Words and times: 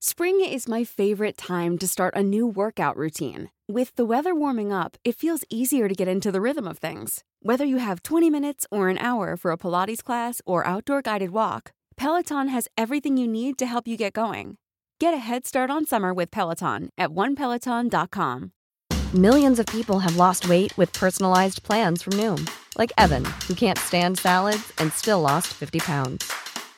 Spring 0.00 0.40
is 0.40 0.68
my 0.68 0.84
favorite 0.84 1.36
time 1.36 1.76
to 1.76 1.88
start 1.88 2.14
a 2.14 2.22
new 2.22 2.46
workout 2.46 2.96
routine. 2.96 3.50
With 3.66 3.96
the 3.96 4.04
weather 4.04 4.32
warming 4.32 4.72
up, 4.72 4.96
it 5.04 5.16
feels 5.16 5.42
easier 5.50 5.88
to 5.88 5.94
get 5.94 6.06
into 6.06 6.30
the 6.30 6.40
rhythm 6.40 6.68
of 6.68 6.78
things. 6.78 7.24
Whether 7.42 7.64
you 7.64 7.78
have 7.78 8.04
20 8.04 8.30
minutes 8.30 8.64
or 8.70 8.90
an 8.90 8.98
hour 8.98 9.36
for 9.36 9.50
a 9.50 9.58
Pilates 9.58 10.04
class 10.04 10.40
or 10.46 10.64
outdoor 10.64 11.02
guided 11.02 11.30
walk, 11.30 11.72
Peloton 11.96 12.46
has 12.46 12.68
everything 12.78 13.16
you 13.16 13.26
need 13.26 13.58
to 13.58 13.66
help 13.66 13.88
you 13.88 13.96
get 13.96 14.12
going. 14.12 14.56
Get 15.00 15.14
a 15.14 15.18
head 15.18 15.44
start 15.44 15.68
on 15.68 15.84
summer 15.84 16.14
with 16.14 16.30
Peloton 16.30 16.90
at 16.96 17.10
onepeloton.com. 17.10 18.52
Millions 19.12 19.58
of 19.58 19.66
people 19.66 19.98
have 19.98 20.14
lost 20.14 20.48
weight 20.48 20.78
with 20.78 20.92
personalized 20.92 21.64
plans 21.64 22.02
from 22.02 22.12
Noom, 22.12 22.48
like 22.78 22.92
Evan, 22.98 23.24
who 23.48 23.54
can't 23.54 23.78
stand 23.78 24.20
salads 24.20 24.72
and 24.78 24.92
still 24.92 25.20
lost 25.20 25.48
50 25.48 25.80
pounds. 25.80 26.32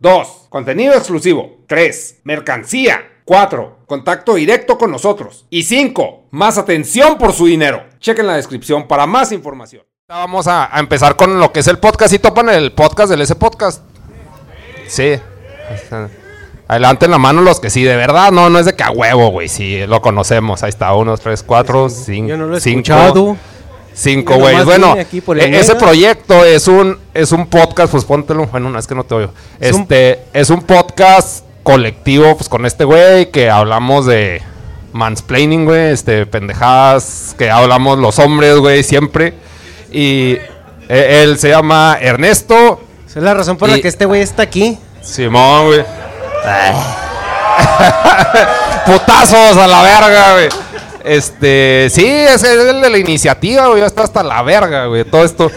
2. 0.00 0.46
Contenido 0.48 0.94
exclusivo. 0.94 1.58
3. 1.66 2.20
Mercancía. 2.24 3.00
4. 3.24 3.80
Contacto 3.86 4.34
directo 4.34 4.78
con 4.78 4.90
nosotros. 4.90 5.46
Y 5.50 5.64
5. 5.64 6.28
Más 6.30 6.58
atención 6.58 7.18
por 7.18 7.32
su 7.32 7.46
dinero. 7.46 7.84
Chequen 7.98 8.26
la 8.26 8.36
descripción 8.36 8.86
para 8.88 9.06
más 9.06 9.32
información. 9.32 9.82
Vamos 10.08 10.46
a, 10.46 10.74
a 10.74 10.80
empezar 10.80 11.16
con 11.16 11.38
lo 11.38 11.52
que 11.52 11.60
es 11.60 11.66
el 11.66 11.78
podcast. 11.78 12.14
¿Y 12.14 12.18
topan 12.18 12.48
el 12.48 12.72
podcast 12.72 13.10
del 13.10 13.20
ese 13.20 13.34
podcast? 13.34 13.82
Sí. 14.86 15.18
Adelante 16.66 17.06
en 17.06 17.10
la 17.10 17.18
mano 17.18 17.40
los 17.42 17.60
que 17.60 17.70
sí, 17.70 17.82
de 17.82 17.96
verdad, 17.96 18.30
no, 18.30 18.50
no 18.50 18.58
es 18.58 18.66
de 18.66 18.74
que 18.74 18.82
a 18.82 18.90
huevo, 18.90 19.28
güey, 19.30 19.48
sí, 19.48 19.86
lo 19.86 20.02
conocemos. 20.02 20.62
Ahí 20.62 20.68
está, 20.68 20.94
uno, 20.94 21.16
tres, 21.16 21.42
cuatro, 21.42 21.88
cinco. 21.88 22.28
Yo 22.28 22.36
no 22.36 22.46
lo 22.46 22.56
he 22.56 22.60
cinco, 22.60 22.80
escuchado. 22.80 23.36
Cinco, 24.00 24.34
Yo 24.34 24.38
güey. 24.40 24.52
nomás 24.56 24.64
Bueno, 24.66 24.96
e- 24.96 25.58
ese 25.58 25.74
proyecto 25.74 26.44
es 26.44 26.68
un, 26.68 26.98
es 27.14 27.32
un 27.32 27.48
podcast, 27.48 27.90
pues 27.90 28.04
póntelo. 28.04 28.46
Bueno, 28.46 28.70
no, 28.70 28.78
es 28.78 28.86
que 28.86 28.94
no 28.94 29.02
te 29.02 29.14
oigo. 29.16 29.32
Es 29.58 29.74
un- 29.74 29.82
Este, 29.82 30.20
es 30.32 30.50
un 30.50 30.62
podcast 30.62 31.44
colectivo, 31.64 32.36
pues 32.36 32.48
con 32.48 32.64
este 32.64 32.84
güey, 32.84 33.32
que 33.32 33.50
hablamos 33.50 34.06
de 34.06 34.40
mansplaining, 34.92 35.64
güey, 35.64 35.90
este, 35.92 36.26
pendejadas, 36.26 37.34
que 37.36 37.50
hablamos 37.50 37.98
los 37.98 38.20
hombres, 38.20 38.56
güey, 38.58 38.84
siempre. 38.84 39.34
Y 39.90 40.36
eh, 40.88 41.22
él 41.24 41.36
se 41.38 41.48
llama 41.50 41.98
Ernesto 42.00 42.80
Esa 43.06 43.18
es 43.18 43.24
la 43.24 43.34
razón 43.34 43.56
por 43.56 43.68
Y- 43.68 43.72
la 43.72 43.80
que 43.80 43.88
este 43.88 44.04
güey 44.04 44.22
está 44.22 44.44
aquí. 44.44 44.78
Simón, 45.02 45.66
güey. 45.66 45.84
Putazos 48.86 49.56
a 49.56 49.66
la 49.66 49.82
verga, 49.82 50.32
güey. 50.34 50.48
Este, 51.08 51.88
sí, 51.90 52.06
es 52.06 52.42
el 52.44 52.82
de 52.82 52.90
la 52.90 52.98
iniciativa, 52.98 53.68
güey. 53.68 53.82
Está 53.82 54.02
hasta 54.02 54.22
la 54.22 54.42
verga, 54.42 54.86
güey. 54.86 55.04
Todo 55.04 55.24
esto 55.24 55.50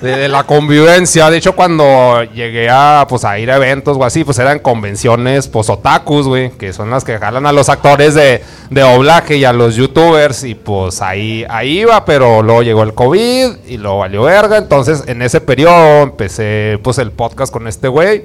de, 0.00 0.28
la 0.28 0.44
convivencia. 0.44 1.30
De 1.30 1.38
hecho, 1.38 1.54
cuando 1.54 2.24
llegué 2.24 2.68
a, 2.68 3.06
pues, 3.08 3.24
a 3.24 3.38
ir 3.38 3.50
a 3.50 3.56
eventos 3.56 3.96
o 3.96 4.04
así, 4.04 4.24
pues 4.24 4.38
eran 4.38 4.58
convenciones, 4.58 5.46
pues, 5.46 5.70
otakus, 5.70 6.26
güey. 6.26 6.50
Que 6.50 6.72
son 6.72 6.90
las 6.90 7.04
que 7.04 7.18
jalan 7.18 7.46
a 7.46 7.52
los 7.52 7.68
actores 7.68 8.14
de, 8.14 8.42
de 8.70 8.80
doblaje 8.80 9.36
y 9.36 9.44
a 9.44 9.52
los 9.52 9.76
youtubers. 9.76 10.42
Y 10.42 10.56
pues 10.56 11.00
ahí, 11.00 11.44
ahí 11.48 11.80
iba, 11.80 12.04
pero 12.04 12.42
luego 12.42 12.62
llegó 12.62 12.82
el 12.82 12.92
COVID 12.92 13.56
y 13.68 13.76
luego 13.76 13.98
valió 13.98 14.22
verga. 14.24 14.58
Entonces, 14.58 15.04
en 15.06 15.22
ese 15.22 15.40
periodo 15.40 16.02
empecé, 16.02 16.80
pues, 16.82 16.98
el 16.98 17.12
podcast 17.12 17.52
con 17.52 17.68
este 17.68 17.88
güey. 17.88 18.24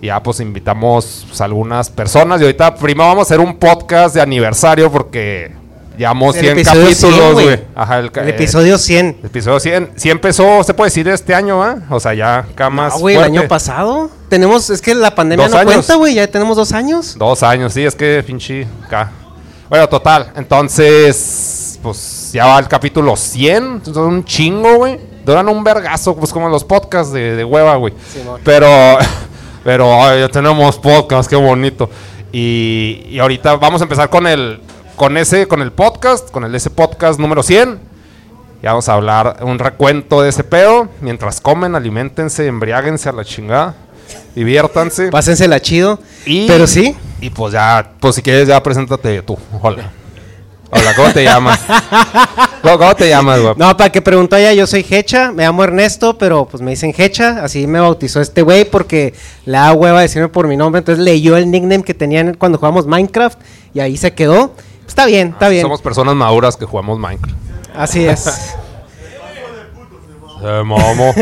Ya 0.00 0.22
pues 0.22 0.40
invitamos 0.40 1.24
pues, 1.26 1.40
algunas 1.40 1.88
personas. 1.88 2.40
Y 2.40 2.44
ahorita 2.44 2.74
primero 2.74 3.08
vamos 3.08 3.22
a 3.22 3.34
hacer 3.34 3.40
un 3.40 3.56
podcast 3.56 4.14
de 4.14 4.20
aniversario 4.20 4.92
porque 4.92 5.63
llevamos 5.96 6.34
El 6.36 6.42
100 6.42 6.52
episodio 6.58 6.86
100, 6.94 7.10
capítulos, 7.10 7.32
güey. 7.34 7.60
Ajá, 7.74 7.98
el, 7.98 8.10
El 8.14 8.28
episodio 8.28 8.78
100. 8.78 9.16
el 9.20 9.26
episodio 9.26 9.60
100. 9.60 9.90
Sí 9.96 10.10
empezó, 10.10 10.62
se 10.64 10.74
puede 10.74 10.88
decir, 10.88 11.08
este 11.08 11.34
año, 11.34 11.62
¿ah? 11.62 11.76
O 11.90 12.00
sea, 12.00 12.14
ya 12.14 12.38
acá 12.38 12.70
más 12.70 12.94
Ah, 12.94 12.98
güey, 12.98 13.16
el 13.16 13.22
año 13.24 13.46
pasado. 13.48 14.10
Tenemos, 14.28 14.70
es 14.70 14.80
que 14.82 14.94
la 14.94 15.14
pandemia 15.14 15.46
Dos 15.46 15.54
no 15.54 15.60
años. 15.60 15.72
cuenta, 15.74 15.94
güey. 15.96 16.14
Ya 16.14 16.26
tenemos 16.26 16.56
dos 16.56 16.72
años. 16.72 17.16
Dos 17.18 17.42
años, 17.42 17.72
sí, 17.72 17.84
es 17.84 17.94
que 17.94 18.22
pinche 18.26 18.66
acá. 18.86 19.10
Bueno, 19.68 19.88
total. 19.88 20.32
Entonces, 20.36 21.78
pues 21.82 22.30
ya 22.32 22.46
va 22.46 22.58
el 22.58 22.68
capítulo 22.68 23.16
100. 23.16 23.82
Son 23.84 23.98
un 24.06 24.24
chingo, 24.24 24.76
güey. 24.76 24.98
Duran 25.24 25.48
un 25.48 25.64
vergazo, 25.64 26.14
pues 26.16 26.32
como 26.32 26.48
los 26.48 26.64
podcasts 26.64 27.12
de, 27.12 27.36
de 27.36 27.44
hueva, 27.44 27.76
güey. 27.76 27.94
pero, 28.44 28.68
pero 29.64 30.02
ay, 30.04 30.20
ya 30.20 30.28
tenemos 30.28 30.76
podcast, 30.78 31.30
qué 31.30 31.36
bonito. 31.36 31.88
Y, 32.30 33.06
y 33.08 33.18
ahorita 33.20 33.56
vamos 33.56 33.80
a 33.80 33.84
empezar 33.84 34.10
con 34.10 34.26
el, 34.26 34.60
con 34.96 35.16
ese, 35.16 35.46
con 35.48 35.60
el 35.60 35.72
podcast, 35.72 36.30
con 36.30 36.44
el 36.44 36.54
ese 36.54 36.70
podcast 36.70 37.18
número 37.18 37.42
100. 37.42 37.78
Y 38.62 38.66
vamos 38.66 38.88
a 38.88 38.94
hablar 38.94 39.38
un 39.42 39.58
recuento 39.58 40.22
de 40.22 40.30
ese 40.30 40.44
pedo. 40.44 40.88
Mientras 41.00 41.40
comen, 41.40 41.74
alimentense, 41.74 42.46
embriáguense 42.46 43.08
a 43.08 43.12
la 43.12 43.24
chingada. 43.24 43.74
Diviértanse. 44.34 45.10
Pásensela 45.10 45.60
chido. 45.60 45.98
Y- 46.24 46.46
Pero 46.46 46.66
sí. 46.66 46.96
Y 47.20 47.30
pues 47.30 47.52
ya, 47.52 47.92
pues 48.00 48.14
si 48.16 48.22
quieres 48.22 48.48
ya 48.48 48.62
preséntate 48.62 49.22
tú. 49.22 49.36
Hola. 49.60 49.90
Hola, 50.70 50.92
¿cómo 50.96 51.12
te 51.12 51.22
llamas? 51.22 51.60
¿Cómo, 52.62 52.78
cómo 52.78 52.96
te 52.96 53.08
llamas, 53.08 53.40
güey? 53.40 53.54
No, 53.56 53.76
para 53.76 53.92
que 53.92 54.02
preguntó 54.02 54.34
ella, 54.36 54.52
yo 54.54 54.66
soy 54.66 54.84
Hecha, 54.90 55.30
me 55.30 55.44
llamo 55.44 55.62
Ernesto, 55.62 56.18
pero 56.18 56.46
pues 56.46 56.62
me 56.64 56.72
dicen 56.72 56.92
Hecha, 56.98 57.44
así 57.44 57.68
me 57.68 57.78
bautizó 57.78 58.20
este 58.20 58.42
güey 58.42 58.64
porque 58.68 59.14
le 59.44 59.52
da 59.52 59.72
hueva 59.72 60.00
decirme 60.00 60.28
por 60.28 60.48
mi 60.48 60.56
nombre, 60.56 60.80
entonces 60.80 61.04
leyó 61.04 61.36
el 61.36 61.48
nickname 61.48 61.84
que 61.84 61.94
tenían 61.94 62.34
cuando 62.34 62.58
jugamos 62.58 62.86
Minecraft 62.88 63.38
y 63.72 63.80
ahí 63.80 63.96
se 63.96 64.14
quedó. 64.14 64.52
Está 64.86 65.06
bien, 65.06 65.28
está 65.28 65.48
bien. 65.48 65.62
Somos 65.62 65.82
personas 65.82 66.14
maduras 66.14 66.56
que 66.56 66.64
jugamos 66.66 66.98
Minecraft. 66.98 67.36
Así 67.76 68.04
es. 68.06 68.20
Se 70.40 70.62
momo. 70.62 71.12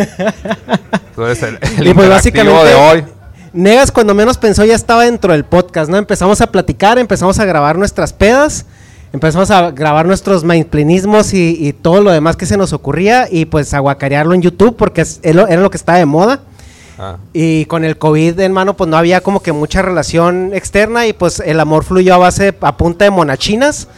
Entonces, 1.11 1.43
el, 1.43 1.59
el 1.79 1.87
Y 1.89 1.95
pues 1.95 2.09
básicamente, 2.09 2.65
de 2.65 2.75
hoy. 2.75 3.05
Negas 3.53 3.93
cuando 3.93 4.15
menos 4.15 4.39
pensó 4.39 4.65
ya 4.65 4.75
estaba 4.75 5.05
dentro 5.05 5.33
del 5.33 5.45
podcast, 5.45 5.91
¿no? 5.91 5.97
Empezamos 5.99 6.41
a 6.41 6.47
platicar, 6.49 6.99
empezamos 6.99 7.39
a 7.39 7.45
grabar 7.45 7.77
nuestras 7.77 8.13
pedas, 8.15 8.65
empezamos 9.13 9.51
a 9.51 9.71
grabar 9.71 10.07
nuestros 10.07 10.43
mindplenismos 10.43 11.35
y, 11.35 11.57
y 11.61 11.73
todo 11.75 12.01
lo 12.01 12.11
demás 12.11 12.37
que 12.37 12.47
se 12.47 12.57
nos 12.57 12.73
ocurría 12.73 13.29
y 13.31 13.45
pues 13.45 13.75
a 13.75 13.79
guacarearlo 13.81 14.35
en 14.35 14.41
YouTube 14.43 14.75
porque 14.77 15.03
es- 15.03 15.21
era 15.23 15.45
lo 15.61 15.71
que 15.71 15.77
estaba 15.77 15.99
de 15.99 16.07
moda. 16.07 16.41
Ah, 17.05 17.17
Y 17.33 17.65
con 17.65 17.85
el 17.85 17.99
COVID 17.99 18.39
en 18.39 18.53
mano, 18.53 18.75
pues 18.77 18.89
no 18.89 18.97
había 18.97 19.21
como 19.23 19.43
que 19.43 19.51
mucha 19.51 19.83
relación 19.83 20.53
externa 20.55 21.07
y 21.07 21.13
pues 21.13 21.41
el 21.41 21.59
amor 21.59 21.83
fluyó 21.83 22.15
a 22.15 22.19
base, 22.19 22.55
a 22.61 22.77
punta 22.77 23.05
de 23.05 23.11
monachinas. 23.11 23.89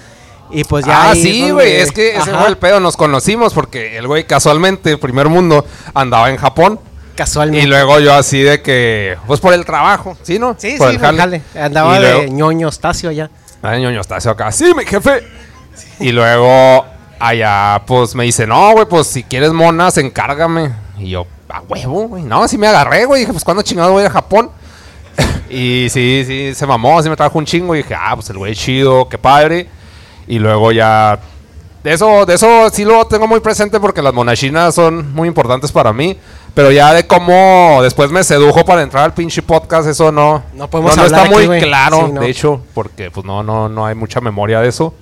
Y 0.51 0.65
pues 0.65 0.87
ya. 0.87 1.11
ah, 1.11 1.15
sí, 1.15 1.51
güey. 1.51 1.73
Es 1.77 1.93
que 1.93 2.11
ese 2.17 2.31
Ajá, 2.31 2.41
fue 2.41 2.49
el 2.49 2.57
pedo. 2.57 2.81
Nos 2.81 2.97
conocimos 2.97 3.53
porque 3.53 3.99
el 3.99 4.07
güey 4.07 4.25
casualmente, 4.27 4.97
primer 4.99 5.29
mundo, 5.29 5.67
andaba 5.93 6.31
en 6.31 6.37
Japón. 6.37 6.81
Casualmente. 7.17 7.65
Y 7.65 7.69
luego 7.69 8.01
yo 8.01 8.15
así 8.15 8.41
de 8.41 8.63
que, 8.63 9.17
pues 9.27 9.39
por 9.41 9.53
el 9.53 9.65
trabajo, 9.65 10.17
¿sí, 10.23 10.39
no? 10.39 10.55
Sí, 10.59 10.77
por 10.79 10.91
sí, 10.93 10.99
jale. 10.99 11.43
Andaba 11.59 11.99
Y 11.99 12.03
de 12.03 12.13
luego- 12.13 12.33
ñoño 12.33 12.73
Stacio 12.73 13.11
allá. 13.11 13.31
Ay, 13.63 13.83
ñoño, 13.83 14.01
estás 14.01 14.27
acá. 14.27 14.51
Sí, 14.53 14.73
mi 14.75 14.85
jefe. 14.85 15.23
Y 16.01 16.13
luego 16.13 16.85
allá, 17.19 17.83
pues 17.87 18.15
me 18.15 18.25
dice, 18.25 18.47
no, 18.47 18.73
güey, 18.73 18.87
pues 18.87 19.07
si 19.07 19.23
quieres 19.25 19.53
monas, 19.53 19.97
encárgame. 19.99 20.71
Y 21.05 21.11
yo, 21.11 21.27
a 21.49 21.61
huevo, 21.61 22.09
güey. 22.09 22.23
No, 22.23 22.47
sí 22.49 22.59
me 22.59 22.67
agarré, 22.67 23.05
güey. 23.05 23.21
Dije, 23.21 23.33
pues 23.33 23.45
cuándo 23.45 23.63
chingado 23.63 23.93
voy 23.93 24.05
a 24.05 24.11
Japón. 24.11 24.51
y 25.51 25.87
sí, 25.91 26.25
sí, 26.27 26.55
se 26.55 26.67
mamó, 26.67 27.03
sí 27.03 27.09
me 27.09 27.17
trajo 27.17 27.39
un 27.39 27.45
chingo. 27.45 27.75
Y 27.75 27.79
dije, 27.79 27.95
ah, 27.95 28.13
pues 28.15 28.31
el 28.31 28.39
güey 28.39 28.55
chido, 28.55 29.09
qué 29.09 29.19
padre. 29.19 29.69
Y 30.27 30.39
luego 30.39 30.73
ya. 30.73 31.19
De 31.83 31.93
eso, 31.93 32.25
de 32.25 32.35
eso 32.35 32.71
sí 32.73 32.83
lo 32.83 33.07
tengo 33.07 33.27
muy 33.27 33.41
presente 33.41 33.79
porque 33.79 34.01
las 34.01 34.15
monachinas 34.15 34.75
son 34.75 35.13
muy 35.13 35.29
importantes 35.29 35.71
para 35.71 35.93
mí. 35.93 36.19
Pero 36.55 36.71
ya 36.71 36.95
de 36.95 37.07
cómo 37.07 37.81
después 37.83 38.11
me 38.11 38.23
sedujo 38.23 38.65
para 38.65 38.83
entrar 38.83 39.05
al 39.05 39.13
pinche 39.13 39.43
podcast, 39.43 39.89
eso 39.89 40.13
no. 40.13 40.45
No 40.55 40.71
podemos 40.71 40.97
no, 40.97 41.03
hablar 41.03 41.27
está 41.27 41.37
muy 41.37 41.61
claro, 41.61 42.07
Sí, 42.07 42.13
no. 42.13 42.21
de 42.21 42.31
hecho, 42.31 42.63
porque 42.73 43.11
pues 43.11 43.27
no, 43.27 43.43
no, 43.43 43.69
no 43.69 43.85
hay 43.85 43.97
mucha 43.97 44.21
memoria 44.21 44.61
de 44.61 44.69
eso. 44.69 44.95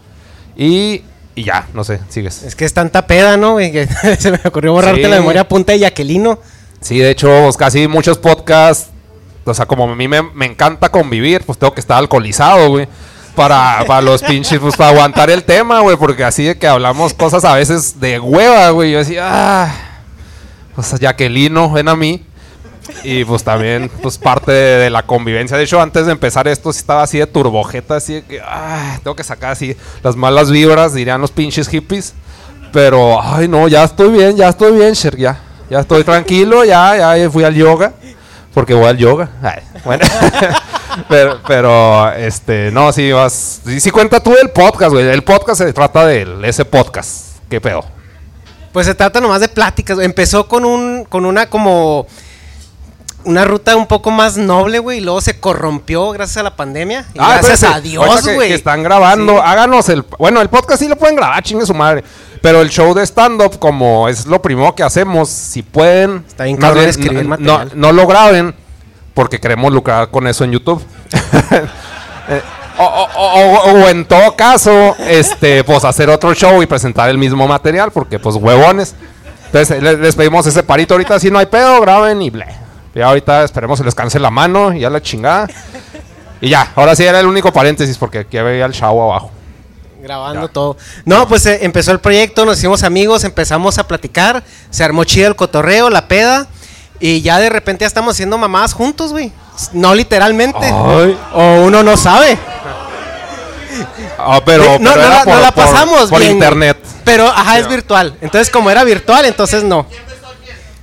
Y, 0.56 1.02
y 1.34 1.44
ya, 1.44 1.66
no 1.74 1.84
sé, 1.84 2.00
sigues. 2.08 2.42
Es 2.42 2.54
que 2.56 2.64
es 2.64 2.74
tanta 2.74 3.06
peda, 3.06 3.36
¿no? 3.36 3.56
Que 3.58 3.88
se 4.18 4.30
me 4.32 4.40
ocurrió 4.44 4.72
borrarte 4.72 5.02
Sí. 5.04 5.08
la 5.08 5.16
memoria 5.16 5.42
a 5.42 5.48
punta 5.48 5.72
de 5.72 5.80
Yaquelino. 5.80 6.38
Sí, 6.80 6.98
de 6.98 7.10
hecho, 7.10 7.48
casi 7.58 7.86
muchos 7.88 8.18
podcasts, 8.18 8.88
o 9.44 9.54
sea, 9.54 9.66
como 9.66 9.84
a 9.90 9.94
mí 9.94 10.08
me, 10.08 10.22
me 10.22 10.46
encanta 10.46 10.90
convivir, 10.90 11.42
pues 11.44 11.58
tengo 11.58 11.72
que 11.72 11.80
estar 11.80 11.96
alcoholizado, 11.98 12.68
güey. 12.70 12.88
Para, 13.34 13.82
para 13.86 14.02
los 14.02 14.22
pinches, 14.22 14.58
pues 14.60 14.76
para 14.76 14.90
aguantar 14.90 15.30
el 15.30 15.42
tema, 15.44 15.80
güey, 15.80 15.96
porque 15.96 16.22
así 16.22 16.44
de 16.44 16.58
que 16.58 16.66
hablamos 16.66 17.14
cosas 17.14 17.44
a 17.46 17.54
veces 17.54 17.98
de 17.98 18.20
hueva, 18.20 18.68
güey. 18.70 18.92
Yo 18.92 18.98
decía, 18.98 19.22
ah, 19.24 19.74
pues 20.74 20.94
Jaquelino, 21.00 21.70
ven 21.72 21.88
a 21.88 21.96
mí. 21.96 22.22
Y 23.04 23.24
pues 23.24 23.44
también, 23.44 23.90
pues 24.02 24.18
parte 24.18 24.52
de, 24.52 24.90
la 24.90 25.04
convivencia. 25.04 25.56
De 25.56 25.64
hecho, 25.64 25.80
antes 25.80 26.06
de 26.06 26.12
empezar 26.12 26.48
esto, 26.48 26.70
estaba 26.70 27.02
así 27.02 27.18
de 27.18 27.26
turbojeta, 27.26 27.96
así 27.96 28.14
de 28.14 28.22
que, 28.24 28.42
tengo 29.02 29.16
que 29.16 29.24
sacar 29.24 29.52
así 29.52 29.76
las 30.02 30.16
malas 30.16 30.50
vibras, 30.50 30.94
dirían 30.94 31.20
los 31.20 31.30
pinches 31.30 31.68
hippies. 31.68 32.14
Pero, 32.72 33.22
ay, 33.22 33.48
no, 33.48 33.68
ya 33.68 33.84
estoy 33.84 34.10
bien, 34.10 34.36
ya 34.36 34.48
estoy 34.48 34.72
bien, 34.72 34.94
Sher, 34.94 35.16
ya. 35.16 35.40
Ya 35.68 35.80
estoy 35.80 36.04
tranquilo, 36.04 36.64
ya, 36.64 37.16
ya 37.16 37.30
fui 37.30 37.44
al 37.44 37.54
yoga. 37.54 37.92
Porque 38.54 38.74
voy 38.74 38.86
al 38.86 38.98
yoga. 38.98 39.30
Bueno. 39.84 40.04
pero, 41.48 42.12
este, 42.12 42.70
no, 42.70 42.92
sí, 42.92 43.10
vas. 43.12 43.62
Sí 43.78 43.90
cuenta 43.90 44.20
tú 44.20 44.32
del 44.32 44.50
podcast, 44.50 44.92
güey. 44.92 45.08
El 45.08 45.24
podcast 45.24 45.62
se 45.62 45.72
trata 45.72 46.06
de 46.06 46.26
ese 46.44 46.64
podcast. 46.64 47.38
¿Qué 47.48 47.60
pedo? 47.60 47.84
Pues 48.72 48.86
se 48.86 48.94
trata 48.94 49.20
nomás 49.20 49.40
de 49.40 49.48
pláticas. 49.48 49.98
Empezó 49.98 50.48
con 50.48 50.64
un, 50.64 51.04
con 51.04 51.24
una 51.24 51.48
como 51.48 52.06
una 53.24 53.44
ruta 53.44 53.76
un 53.76 53.86
poco 53.86 54.10
más 54.10 54.36
noble, 54.36 54.78
güey, 54.78 54.98
y 54.98 55.00
luego 55.00 55.20
se 55.20 55.38
corrompió 55.38 56.10
gracias 56.10 56.38
a 56.38 56.42
la 56.42 56.56
pandemia. 56.56 57.04
Y 57.14 57.18
Ah, 57.18 57.32
gracias 57.34 57.54
espérate, 57.62 57.78
a 57.78 57.80
Dios, 57.80 58.22
que- 58.22 58.34
güey. 58.34 58.48
Que, 58.48 58.54
están 58.54 58.82
grabando, 58.82 59.34
Sí. 59.34 59.40
háganos 59.44 59.88
el. 59.88 60.04
Bueno, 60.18 60.40
el 60.40 60.48
podcast 60.48 60.80
sí 60.80 60.88
lo 60.88 60.96
pueden 60.96 61.16
grabar, 61.16 61.42
chingue 61.42 61.66
su 61.66 61.74
madre. 61.74 62.02
Pero 62.40 62.60
el 62.60 62.70
show 62.70 62.92
de 62.94 63.02
stand-up, 63.06 63.58
como 63.58 64.08
es 64.08 64.26
lo 64.26 64.42
primero 64.42 64.74
que 64.74 64.82
hacemos, 64.82 65.28
si 65.28 65.62
pueden. 65.62 66.24
Está 66.26 66.44
bien 66.44 66.58
bien, 66.58 66.78
escribir 66.88 67.22
no, 67.22 67.28
material. 67.28 67.70
no, 67.74 67.86
no 67.88 67.92
lo 67.92 68.06
graben, 68.06 68.54
porque 69.14 69.38
queremos 69.38 69.72
lucrar 69.72 70.10
con 70.10 70.26
eso 70.26 70.44
en 70.44 70.52
YouTube. 70.52 70.82
Eh, 72.28 72.40
o, 72.78 72.84
o- 72.84 73.10
o- 73.18 73.72
o 73.84 73.88
en 73.88 74.04
todo 74.06 74.36
caso, 74.36 74.94
este, 75.08 75.64
pues 75.64 75.84
hacer 75.84 76.08
otro 76.08 76.32
show 76.34 76.62
y 76.62 76.66
presentar 76.66 77.10
el 77.10 77.18
mismo 77.18 77.46
material, 77.48 77.90
porque 77.90 78.18
pues 78.20 78.36
huevones. 78.36 78.94
Entonces 79.46 79.82
le- 79.82 79.98
les 79.98 80.14
pedimos 80.14 80.46
ese 80.46 80.62
parito 80.62 80.94
ahorita, 80.94 81.18
si 81.18 81.30
no 81.30 81.38
hay 81.38 81.46
pedo, 81.46 81.80
graben 81.80 82.22
y 82.22 82.30
ble. 82.30 82.46
Ya 82.94 83.06
ahorita 83.06 83.44
esperemos 83.44 83.78
se 83.78 83.84
les 83.84 83.94
canse 83.94 84.18
la 84.18 84.30
mano 84.30 84.72
y 84.74 84.80
ya 84.80 84.90
la 84.90 85.00
chingada. 85.00 85.48
Y 86.40 86.48
ya, 86.50 86.72
ahora 86.74 86.94
sí 86.96 87.04
era 87.04 87.20
el 87.20 87.26
único 87.26 87.52
paréntesis 87.52 87.96
porque 87.96 88.18
aquí 88.20 88.36
veía 88.38 88.64
el 88.66 88.72
show 88.72 89.00
abajo. 89.02 89.30
Grabando 90.02 90.48
todo. 90.48 90.76
No, 91.04 91.28
pues 91.28 91.46
eh, 91.46 91.60
empezó 91.62 91.92
el 91.92 92.00
proyecto, 92.00 92.44
nos 92.44 92.58
hicimos 92.58 92.82
amigos, 92.82 93.22
empezamos 93.24 93.78
a 93.78 93.86
platicar, 93.86 94.42
se 94.70 94.82
armó 94.82 95.04
chido 95.04 95.28
el 95.28 95.36
cotorreo, 95.36 95.88
la 95.90 96.08
peda, 96.08 96.48
y 96.98 97.22
ya 97.22 97.38
de 97.38 97.48
repente 97.48 97.82
ya 97.84 97.86
estamos 97.86 98.14
haciendo 98.16 98.36
mamadas 98.36 98.72
juntos, 98.72 99.12
güey. 99.12 99.30
No 99.72 99.94
literalmente. 99.94 100.58
Ay. 100.66 101.16
O 101.34 101.62
uno 101.66 101.82
no 101.84 101.96
sabe. 101.96 102.36
Ah, 104.18 104.40
pero, 104.44 104.64
no, 104.78 104.92
pero 104.92 105.02
no, 105.02 105.08
la, 105.08 105.18
no 105.18 105.24
por- 105.24 105.40
la 105.40 105.52
por- 105.52 105.64
pasamos 105.64 106.10
por, 106.10 106.18
bien, 106.18 106.32
güey. 106.32 106.48
internet. 106.48 106.78
Pero, 107.04 107.26
ajá, 107.28 107.58
es 107.58 107.68
virtual. 107.68 108.16
Entonces, 108.20 108.50
como 108.50 108.70
era 108.70 108.84
virtual, 108.84 109.24
entonces 109.24 109.64
no. 109.64 109.86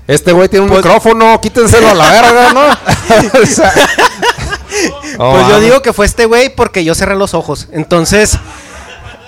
Este 0.09 0.31
güey 0.31 0.49
tiene 0.49 0.63
un 0.63 0.71
Pues- 0.71 0.83
micrófono, 0.83 1.39
quítenselo 1.39 1.87
a 1.87 1.93
la 1.93 2.09
verga, 2.09 2.51
¿no? 2.51 2.61
O 3.43 3.45
sea, 3.45 3.71
pues 5.17 5.47
yo 5.47 5.59
digo 5.59 5.81
que 5.83 5.93
fue 5.93 6.07
este 6.07 6.25
güey 6.25 6.49
porque 6.49 6.83
yo 6.83 6.95
cerré 6.95 7.15
los 7.15 7.35
ojos. 7.35 7.67
Entonces, 7.71 8.35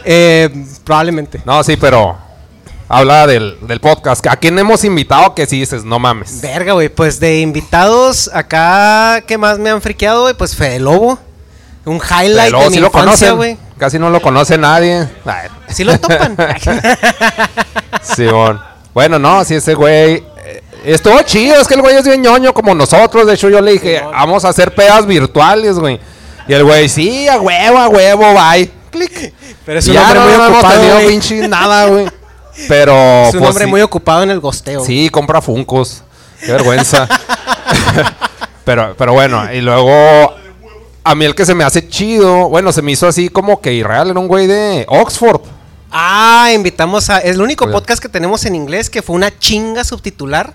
eh, 0.06 0.50
probablemente. 0.84 1.40
No, 1.46 1.64
sí, 1.64 1.78
pero 1.78 2.18
habla 2.90 3.28
del, 3.28 3.60
del 3.62 3.80
podcast. 3.80 4.26
¿A 4.26 4.38
quién 4.38 4.58
hemos 4.58 4.84
invitado 4.84 5.36
que 5.36 5.46
sí 5.46 5.60
dices, 5.60 5.84
no 5.84 6.00
mames? 6.00 6.42
Verga, 6.42 6.74
güey. 6.74 6.90
Pues 6.90 7.20
de 7.20 7.42
invitados 7.42 8.32
acá, 8.34 9.22
¿qué 9.28 9.38
más 9.38 9.60
me 9.60 9.70
han 9.70 9.84
friqueado, 9.84 10.24
güey? 10.24 10.34
Pues 10.34 10.56
Fede 10.56 10.80
Lobo. 10.80 11.20
Un 11.86 11.98
highlight 11.98 12.52
Pero 12.52 12.60
de 12.60 12.70
mi 12.72 12.76
sí 12.78 12.84
infancia, 12.84 13.32
güey. 13.34 13.56
Casi 13.78 14.00
no 14.00 14.10
lo 14.10 14.20
conoce 14.20 14.58
nadie. 14.58 15.08
Ay, 15.26 15.48
Sí 15.70 15.84
lo 15.84 15.96
topan. 16.00 16.36
Simón. 18.02 18.60
Bueno, 18.96 19.20
no, 19.20 19.44
sí, 19.44 19.54
ese 19.56 19.76
güey. 19.76 20.31
Estuvo 20.84 21.22
chido, 21.22 21.62
es 21.62 21.68
que 21.68 21.76
el 21.76 21.82
güey 21.82 21.96
es 21.96 22.06
bien 22.06 22.22
ñoño 22.22 22.54
como 22.54 22.74
nosotros. 22.74 23.28
De 23.28 23.36
hecho, 23.36 23.50
yo 23.50 23.62
le 23.62 23.74
dije, 23.74 24.02
vamos 24.02 24.46
a 24.46 24.50
hacer 24.50 24.74
pedas 24.74 25.06
virtuales, 25.06 25.78
güey. 25.78 26.00
Y 26.48 26.54
el 26.54 26.64
güey, 26.64 26.90
sí, 26.90 27.28
a 27.28 27.40
huevo, 27.40 27.78
a 27.78 27.88
huevo, 27.88 28.34
bye. 28.34 28.72
Clic. 28.90 29.34
Pero 29.66 29.80
es 29.80 29.88
un 29.88 29.94
ya 29.94 30.04
hombre 30.04 30.20
no, 30.20 30.26
muy 30.26 30.38
no 30.38 30.46
hemos 30.46 30.58
ocupado, 30.58 30.82
tenido 30.82 31.08
pinche 31.08 31.48
nada, 31.48 31.86
güey. 31.86 32.08
Pero. 32.68 32.94
Es 33.28 33.34
un 33.34 33.40
pues, 33.40 33.50
hombre 33.50 33.66
sí. 33.66 33.72
muy 33.72 33.82
ocupado 33.82 34.24
en 34.24 34.32
el 34.32 34.40
gosteo. 34.40 34.84
Sí, 34.84 35.10
compra 35.10 35.42
Funcos. 35.42 36.04
Qué 36.44 36.52
vergüenza. 36.52 37.08
pero, 38.66 38.96
pero 38.98 39.14
bueno, 39.14 39.52
y 39.54 39.62
luego. 39.62 40.36
A 41.04 41.16
mí 41.16 41.26
el 41.26 41.34
que 41.34 41.46
se 41.46 41.56
me 41.56 41.64
hace 41.64 41.88
chido, 41.88 42.48
bueno, 42.50 42.72
se 42.72 42.84
me 42.84 42.92
hizo 42.92 43.08
así 43.08 43.30
como 43.30 43.60
que 43.60 43.74
irreal, 43.74 44.12
era 44.12 44.20
un 44.20 44.28
güey 44.28 44.46
de 44.46 44.86
Oxford. 44.88 45.42
Ah, 45.92 46.52
invitamos 46.54 47.10
a. 47.10 47.20
Es 47.20 47.36
el 47.36 47.42
único 47.42 47.70
podcast 47.72 48.02
que 48.02 48.10
tenemos 48.10 48.46
en 48.46 48.56
inglés 48.56 48.90
que 48.90 49.02
fue 49.02 49.16
una 49.16 49.38
chinga 49.38 49.84
subtitular. 49.84 50.54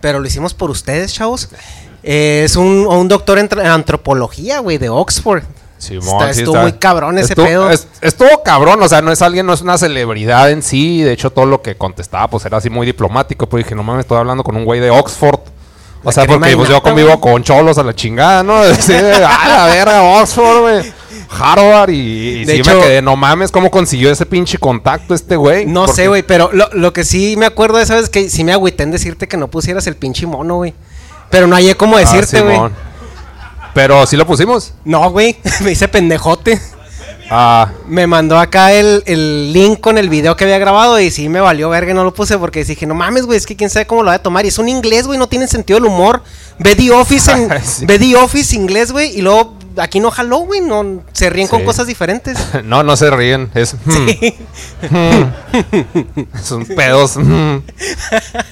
Pero 0.00 0.20
lo 0.20 0.26
hicimos 0.26 0.54
por 0.54 0.70
ustedes, 0.70 1.12
chavos. 1.14 1.48
Eh, 2.02 2.42
es 2.44 2.56
un, 2.56 2.86
un 2.86 3.08
doctor 3.08 3.38
en 3.38 3.48
antropología, 3.66 4.60
güey, 4.60 4.78
de 4.78 4.88
Oxford. 4.88 5.42
Está- 5.78 6.32
sí, 6.32 6.40
estuvo 6.40 6.54
está. 6.56 6.62
muy 6.62 6.72
cabrón 6.74 7.18
ese 7.18 7.32
Estuvo- 7.34 7.46
pedo. 7.46 7.70
es- 7.70 7.86
estuvo 8.00 8.42
cabrón, 8.42 8.82
o 8.82 8.88
sea, 8.88 9.02
no 9.02 9.12
es 9.12 9.20
alguien, 9.22 9.44
no 9.46 9.52
es 9.52 9.60
una 9.60 9.76
celebridad 9.76 10.50
en 10.50 10.62
sí. 10.62 11.02
De 11.02 11.12
hecho, 11.12 11.30
todo 11.30 11.46
lo 11.46 11.60
que 11.62 11.76
contestaba, 11.76 12.28
pues 12.28 12.44
era 12.46 12.56
así 12.58 12.70
muy 12.70 12.86
diplomático. 12.86 13.46
Pues 13.48 13.64
dije, 13.64 13.74
no 13.74 13.82
mames, 13.82 14.00
estoy 14.04 14.18
hablando 14.18 14.42
con 14.42 14.56
un 14.56 14.64
güey 14.64 14.80
de 14.80 14.90
Oxford. 14.90 15.40
O 16.02 16.10
La 16.10 16.12
sea, 16.12 16.24
porque 16.26 16.56
pues, 16.56 16.68
yo 16.68 16.80
convivo 16.82 17.20
con 17.20 17.42
cholos 17.42 17.76
a 17.78 17.82
la 17.82 17.94
chingada, 17.94 18.42
¿no? 18.42 18.62
Sí, 18.80 18.94
a 18.94 19.48
la 19.48 19.66
verga, 19.66 20.02
Oxford, 20.20 20.60
güey. 20.60 20.92
Harvard 21.30 21.90
y, 21.90 21.94
y 22.40 22.44
De 22.44 22.54
sí 22.54 22.60
hecho- 22.60 22.74
me 22.76 22.80
quedé, 22.82 23.02
no 23.02 23.16
mames, 23.16 23.50
¿cómo 23.50 23.70
consiguió 23.70 24.10
ese 24.10 24.26
pinche 24.26 24.58
contacto 24.58 25.14
este 25.14 25.36
güey? 25.36 25.66
No 25.66 25.86
Porque- 25.86 26.02
sé, 26.02 26.08
güey, 26.08 26.22
pero 26.22 26.50
lo, 26.52 26.68
lo 26.72 26.92
que 26.92 27.04
sí 27.04 27.34
me 27.36 27.46
acuerdo 27.46 27.78
de 27.78 27.84
esa 27.84 27.94
vez 27.94 28.04
es 28.04 28.10
que 28.10 28.28
sí 28.30 28.44
me 28.44 28.52
agüité 28.52 28.82
en 28.84 28.90
decirte 28.92 29.26
que 29.28 29.36
no 29.36 29.48
pusieras 29.48 29.86
el 29.86 29.96
pinche 29.96 30.26
mono, 30.26 30.56
güey. 30.56 30.74
Pero 31.30 31.46
no 31.46 31.56
hallé 31.56 31.74
cómo 31.76 31.96
Ah, 31.96 32.00
decirte, 32.00 32.40
güey. 32.40 32.58
Pero 33.74 34.06
sí 34.06 34.16
lo 34.16 34.26
pusimos. 34.26 34.72
no, 34.84 35.10
güey, 35.10 35.36
me 35.60 35.72
hice 35.72 35.88
pendejote. 35.88 36.60
Ah, 37.28 37.72
Me 37.88 38.06
mandó 38.06 38.38
acá 38.38 38.72
el, 38.72 39.02
el 39.04 39.52
link 39.52 39.80
con 39.80 39.98
el 39.98 40.08
video 40.08 40.36
que 40.36 40.44
había 40.44 40.58
grabado 40.58 41.00
y 41.00 41.10
sí 41.10 41.28
me 41.28 41.40
valió 41.40 41.68
verga, 41.68 41.92
no 41.92 42.04
lo 42.04 42.14
puse 42.14 42.38
porque 42.38 42.64
dije, 42.64 42.86
no 42.86 42.94
mames, 42.94 43.26
güey, 43.26 43.36
es 43.36 43.46
que 43.46 43.56
quién 43.56 43.68
sabe 43.68 43.84
cómo 43.84 44.04
lo 44.04 44.10
va 44.10 44.14
a 44.14 44.18
tomar. 44.22 44.44
Y 44.44 44.48
es 44.48 44.58
un 44.58 44.68
inglés, 44.68 45.08
güey, 45.08 45.18
no 45.18 45.28
tiene 45.28 45.48
sentido 45.48 45.78
el 45.80 45.86
humor. 45.86 46.22
Ve 46.60 46.76
The 46.76 46.92
Office 46.92 47.32
en, 47.32 47.50
Sí. 47.64 47.84
ve 47.84 47.98
The 47.98 48.14
Office 48.14 48.54
inglés, 48.54 48.92
güey, 48.92 49.18
y 49.18 49.22
luego 49.22 49.55
aquí 49.78 50.00
no 50.00 50.10
jaló, 50.10 50.38
güey, 50.38 50.60
no, 50.60 51.02
se 51.12 51.30
ríen 51.30 51.48
con 51.48 51.60
Sí. 51.60 51.66
cosas 51.66 51.86
diferentes. 51.86 52.38
no, 52.64 52.82
no 52.82 52.96
se 52.96 53.10
ríen. 53.10 53.50
Es. 53.54 53.74
hmm, 54.90 55.22
Son 56.42 56.64
pedos. 56.76 57.16
hmm. 57.16 57.58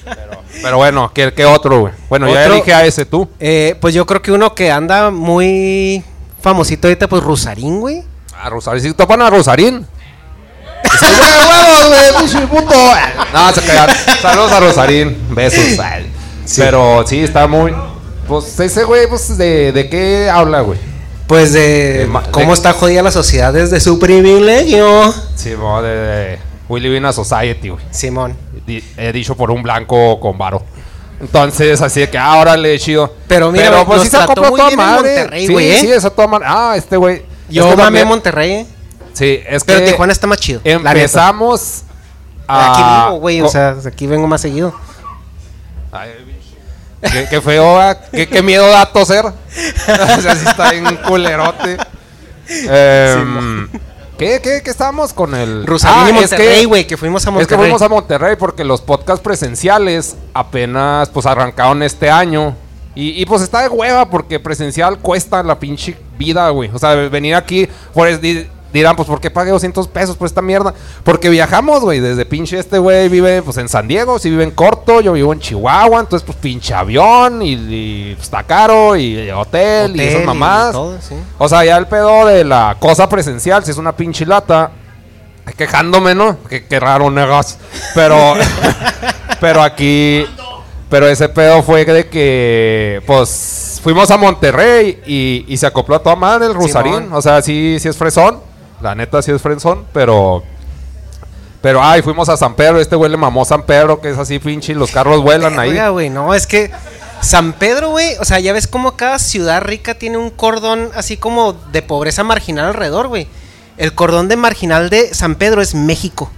pero, 0.05 0.41
pero 0.61 0.77
bueno, 0.77 1.11
¿qué, 1.13 1.33
qué 1.33 1.45
otro, 1.45 1.79
güey? 1.81 1.93
Bueno, 2.09 2.27
ya 2.31 2.45
elige 2.45 2.73
a 2.73 2.85
ese 2.85 3.05
tú. 3.05 3.29
Eh, 3.39 3.75
pues 3.81 3.93
yo 3.93 4.05
creo 4.05 4.21
que 4.21 4.31
uno 4.31 4.53
que 4.55 4.71
anda 4.71 5.11
muy 5.11 6.03
famosito 6.41 6.87
ahorita, 6.87 7.07
pues 7.07 7.23
Rusarín, 7.23 7.79
güey. 7.79 8.03
A 8.41 8.49
Rosarín. 8.49 8.81
Si 8.83 8.93
topan 8.93 9.21
a 9.21 9.29
Rosarín. 9.29 9.85
No, 13.33 13.51
se 13.53 13.61
quedan. 13.61 13.89
Saludos 14.21 14.51
a 14.51 14.59
Rosarín. 14.59 15.17
Besos. 15.35 15.79
Pero 16.57 17.03
sí, 17.07 17.19
está 17.21 17.47
muy. 17.47 17.73
Pues 18.27 18.59
ese 18.59 18.83
güey, 18.83 19.07
pues, 19.07 19.37
¿de, 19.37 19.71
de 19.71 19.89
qué 19.89 20.29
habla, 20.29 20.61
güey? 20.61 20.79
Pues 21.27 21.53
de 21.53 22.07
cómo 22.31 22.47
de- 22.47 22.53
está 22.53 22.73
jodida 22.73 23.01
la 23.01 23.11
sociedad 23.11 23.51
desde 23.51 23.79
su 23.79 23.97
privilegio. 23.99 25.13
Mo, 25.59 25.81
de, 25.81 25.89
de 25.89 26.39
We 26.69 26.79
Live 26.79 26.97
in 26.97 27.05
a 27.05 27.13
Society, 27.13 27.69
güey. 27.69 27.83
Simón. 27.91 28.35
Di- 28.65 28.83
He 28.97 29.11
dicho 29.11 29.35
por 29.35 29.51
un 29.51 29.63
blanco 29.63 30.19
con 30.19 30.37
varo. 30.37 30.63
Entonces, 31.19 31.81
así 31.81 32.01
de 32.01 32.09
que, 32.09 32.17
ah, 32.17 32.35
órale, 32.37 32.77
chido. 32.77 33.13
Pero 33.27 33.51
mira, 33.51 33.69
güey, 33.69 33.85
pues 33.85 33.97
nos 33.97 34.05
sí 34.05 34.11
se 34.11 34.17
trató 34.17 34.41
muy 34.43 34.59
toda 34.59 34.69
bien 34.69 34.79
en 34.79 34.85
madre. 34.85 35.15
Monterrey, 35.17 35.47
sí, 35.47 35.53
güey, 35.53 35.71
¿eh? 35.71 35.77
sí, 35.79 35.91
eso 35.91 36.11
toda 36.11 36.27
madre. 36.27 36.45
Ah, 36.47 36.73
este 36.75 36.97
güey. 36.97 37.23
Yo 37.49 37.63
es 37.63 37.69
que 37.69 37.75
mamé 37.77 37.83
también- 37.83 38.07
Monterrey, 38.07 38.51
eh. 38.51 38.65
Sí, 39.13 39.39
es 39.47 39.63
que. 39.63 39.73
Pero 39.73 39.85
Tijuana 39.85 40.11
está 40.13 40.27
más 40.27 40.37
chido. 40.39 40.61
Empezamos. 40.63 41.83
Aquí 42.47 42.81
a- 42.83 43.05
vivo, 43.07 43.19
güey, 43.19 43.41
o 43.41 43.47
sea, 43.47 43.75
aquí 43.85 44.05
vengo 44.07 44.27
más 44.27 44.41
seguido. 44.41 44.73
Ay. 45.91 46.09
Qué, 47.01 47.27
qué 47.29 47.41
feo, 47.41 47.79
ah, 47.79 47.97
qué, 48.11 48.27
qué 48.27 48.41
miedo 48.41 48.67
da 48.69 48.85
toser. 48.85 49.25
o 50.17 50.21
sea, 50.21 50.35
sí 50.35 50.45
está 50.47 50.71
bien 50.71 50.97
culerote. 51.07 51.77
Em, 52.47 53.67
¿Qué, 54.17 54.39
qué, 54.41 54.61
qué 54.63 54.69
estábamos 54.69 55.13
con 55.13 55.35
el. 55.35 55.65
Rusarín 55.65 56.15
Ah, 56.15 56.19
y 56.21 56.23
es 56.23 56.29
que- 56.29 56.37
Monterrey, 56.37 56.65
güey, 56.65 56.87
que, 56.87 56.95
fuimos 56.97 57.25
a 57.25 57.29
Es 57.29 57.33
Monterrey. 57.33 57.57
que 57.57 57.63
fuimos 57.63 57.81
a 57.81 57.89
Monterrey 57.89 58.35
porque 58.37 58.63
los 58.63 58.81
podcasts 58.81 59.21
presenciales 59.21 60.15
apenas 60.33 61.09
pues 61.09 61.25
arrancaron 61.25 61.83
este 61.83 62.09
año. 62.09 62.55
Y, 62.97 63.21
y, 63.21 63.25
pues 63.25 63.41
está 63.41 63.61
de 63.61 63.67
hueva 63.67 64.09
porque 64.09 64.39
presencial 64.39 64.99
cuesta 64.99 65.43
la 65.43 65.59
pinche 65.59 65.97
vida, 66.17 66.47
güey. 66.51 66.69
O 66.73 66.79
sea, 66.79 66.95
venir 66.95 67.35
aquí, 67.35 67.67
por 67.93 68.07
es- 68.07 68.21
dirán, 68.79 68.95
pues 68.95 69.07
¿por 69.07 69.19
qué 69.19 69.31
pagué 69.31 69.51
200 69.51 69.87
pesos 69.87 70.15
por 70.17 70.27
esta 70.27 70.41
mierda? 70.41 70.73
Porque 71.03 71.29
viajamos, 71.29 71.81
güey, 71.81 71.99
desde 71.99 72.25
pinche 72.25 72.59
este 72.59 72.77
güey 72.77 73.09
vive 73.09 73.41
pues 73.41 73.57
en 73.57 73.69
San 73.69 73.87
Diego, 73.87 74.19
sí 74.19 74.29
vive 74.29 74.43
en 74.43 74.51
Corto, 74.51 75.01
yo 75.01 75.13
vivo 75.13 75.33
en 75.33 75.39
Chihuahua, 75.39 75.99
entonces 75.99 76.25
pues 76.25 76.37
pinche 76.37 76.73
avión 76.73 77.41
y, 77.41 77.53
y, 77.53 78.13
pues, 78.15 78.25
está 78.25 78.43
caro 78.43 78.95
y, 78.95 79.29
hotel, 79.31 79.91
y 79.91 79.99
Hotel 79.99 79.99
esas 79.99 80.23
y 80.23 80.25
mamadas. 80.25 80.71
todo, 80.73 80.97
sí. 81.01 81.15
O 81.37 81.49
sea, 81.49 81.65
ya 81.65 81.77
el 81.77 81.87
pedo 81.87 82.25
de 82.25 82.43
la 82.43 82.77
cosa 82.79 83.09
presencial, 83.09 83.63
si 83.63 83.71
es 83.71 83.77
una 83.77 83.95
pinche 83.95 84.25
lata, 84.25 84.71
quejándome, 85.57 86.15
¿no? 86.15 86.37
Qué, 86.49 86.65
qué 86.65 86.79
raro, 86.79 87.09
negas. 87.11 87.57
Pero, 87.93 88.33
pero 89.39 89.61
aquí, 89.61 90.25
pero 90.89 91.07
ese 91.07 91.29
pedo 91.29 91.63
fue 91.63 91.85
de 91.85 92.07
que, 92.07 93.01
pues, 93.05 93.79
fuimos 93.83 94.09
a 94.09 94.17
Monterrey 94.17 95.01
y, 95.05 95.45
y 95.47 95.57
se 95.57 95.67
acopló 95.67 95.95
a 95.95 95.99
toda 95.99 96.15
madre 96.15 96.47
el 96.47 96.53
Rusarín. 96.53 96.93
Simón. 96.95 97.13
O 97.13 97.21
sea, 97.21 97.41
sí, 97.41 97.77
sí 97.79 97.87
es 97.87 97.97
fresón. 97.97 98.39
La 98.85 98.93
neta 98.93 99.19
sí 99.23 99.31
es 99.31 99.41
fresón, 99.41 99.87
pero... 99.91 100.43
Pero, 101.63 101.83
ay, 101.83 102.03
fuimos 102.03 102.29
a 102.29 102.37
San 102.37 102.53
Pedro. 102.55 102.79
Este 102.79 102.95
güey 102.95 103.09
le 103.09 103.17
mamó 103.17 103.43
San 103.43 103.63
Pedro, 103.63 103.99
que 103.99 104.11
es 104.11 104.17
así, 104.19 104.37
pinche, 104.37 104.73
y 104.73 104.75
los 104.75 104.91
carros 104.91 105.23
vuelan 105.23 105.57
ahí. 105.57 105.71
Oiga, 105.71 105.89
güey, 105.89 106.11
no, 106.11 106.35
es 106.35 106.45
que 106.45 106.69
San 107.19 107.53
Pedro, 107.53 107.89
güey, 107.89 108.15
o 108.19 108.25
sea, 108.25 108.39
ya 108.39 108.53
ves 108.53 108.67
cómo 108.67 108.95
cada 108.95 109.17
ciudad 109.17 109.63
rica 109.63 109.95
tiene 109.95 110.17
un 110.17 110.29
cordón 110.29 110.91
así 110.93 111.17
como 111.17 111.53
de 111.53 111.81
pobreza 111.81 112.23
marginal 112.23 112.67
alrededor, 112.67 113.07
güey. 113.07 113.27
El 113.77 113.95
cordón 113.95 114.27
de 114.27 114.35
marginal 114.35 114.91
de 114.91 115.11
San 115.15 115.33
Pedro 115.33 115.63
es 115.63 115.73
México. 115.73 116.29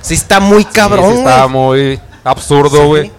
Sí 0.00 0.14
está 0.14 0.40
muy 0.40 0.62
Sí, 0.62 0.70
cabrón, 0.72 1.16
sí, 1.16 1.20
güey. 1.20 1.28
está 1.34 1.46
muy 1.48 2.00
absurdo, 2.24 2.78
Sí. 2.80 2.86
güey. 2.86 3.12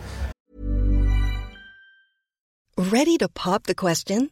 Ready 2.78 3.20
to 3.20 3.30
pop 3.30 3.62
the 3.68 3.76
question? 3.76 4.32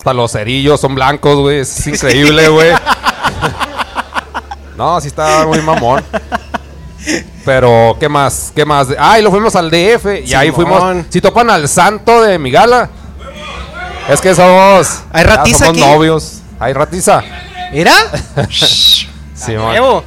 Hasta 0.00 0.12
los 0.12 0.32
cerillos 0.32 0.80
son 0.80 0.94
blancos, 0.94 1.36
güey. 1.38 1.60
Es 1.60 1.86
increíble, 1.86 2.48
güey. 2.48 2.72
no, 4.76 5.00
sí 5.00 5.08
está 5.08 5.46
muy 5.46 5.60
mamón. 5.62 6.04
Pero, 7.44 7.96
¿qué 8.00 8.08
más? 8.08 8.52
¿Qué 8.54 8.64
más? 8.64 8.88
Ah, 8.98 9.18
y 9.18 9.22
lo 9.22 9.30
fuimos 9.30 9.54
al 9.56 9.70
DF. 9.70 10.06
Y 10.26 10.34
ahí 10.34 10.50
Simón. 10.50 10.54
fuimos. 10.54 11.06
Si 11.10 11.20
topan 11.20 11.50
al 11.50 11.68
santo 11.68 12.22
de 12.22 12.38
Migala. 12.38 12.88
Es 14.08 14.20
que 14.20 14.34
somos. 14.34 15.02
¿Hay 15.12 15.24
ya 15.24 15.36
ratiza 15.36 15.66
somos 15.66 15.82
aquí? 15.82 15.90
novios. 15.92 16.40
Hay 16.58 16.72
ratiza. 16.72 17.22
Mira, 17.72 17.94
Simón. 19.34 19.74
Evo. 19.74 20.04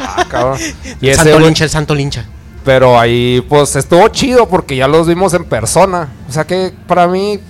Ah, 0.00 0.26
cabrón. 0.28 0.58
Y 1.00 1.06
El 1.08 1.12
ese, 1.14 1.22
santo 1.24 1.38
lincha, 1.40 1.64
el 1.64 1.70
santo 1.70 1.94
lincha. 1.94 2.24
Pero 2.64 2.98
ahí, 2.98 3.44
pues, 3.48 3.74
estuvo 3.76 4.06
chido 4.08 4.48
porque 4.48 4.76
ya 4.76 4.86
los 4.88 5.08
vimos 5.08 5.34
en 5.34 5.44
persona. 5.44 6.08
O 6.28 6.32
sea 6.32 6.44
que 6.44 6.72
para 6.86 7.08
mí, 7.08 7.40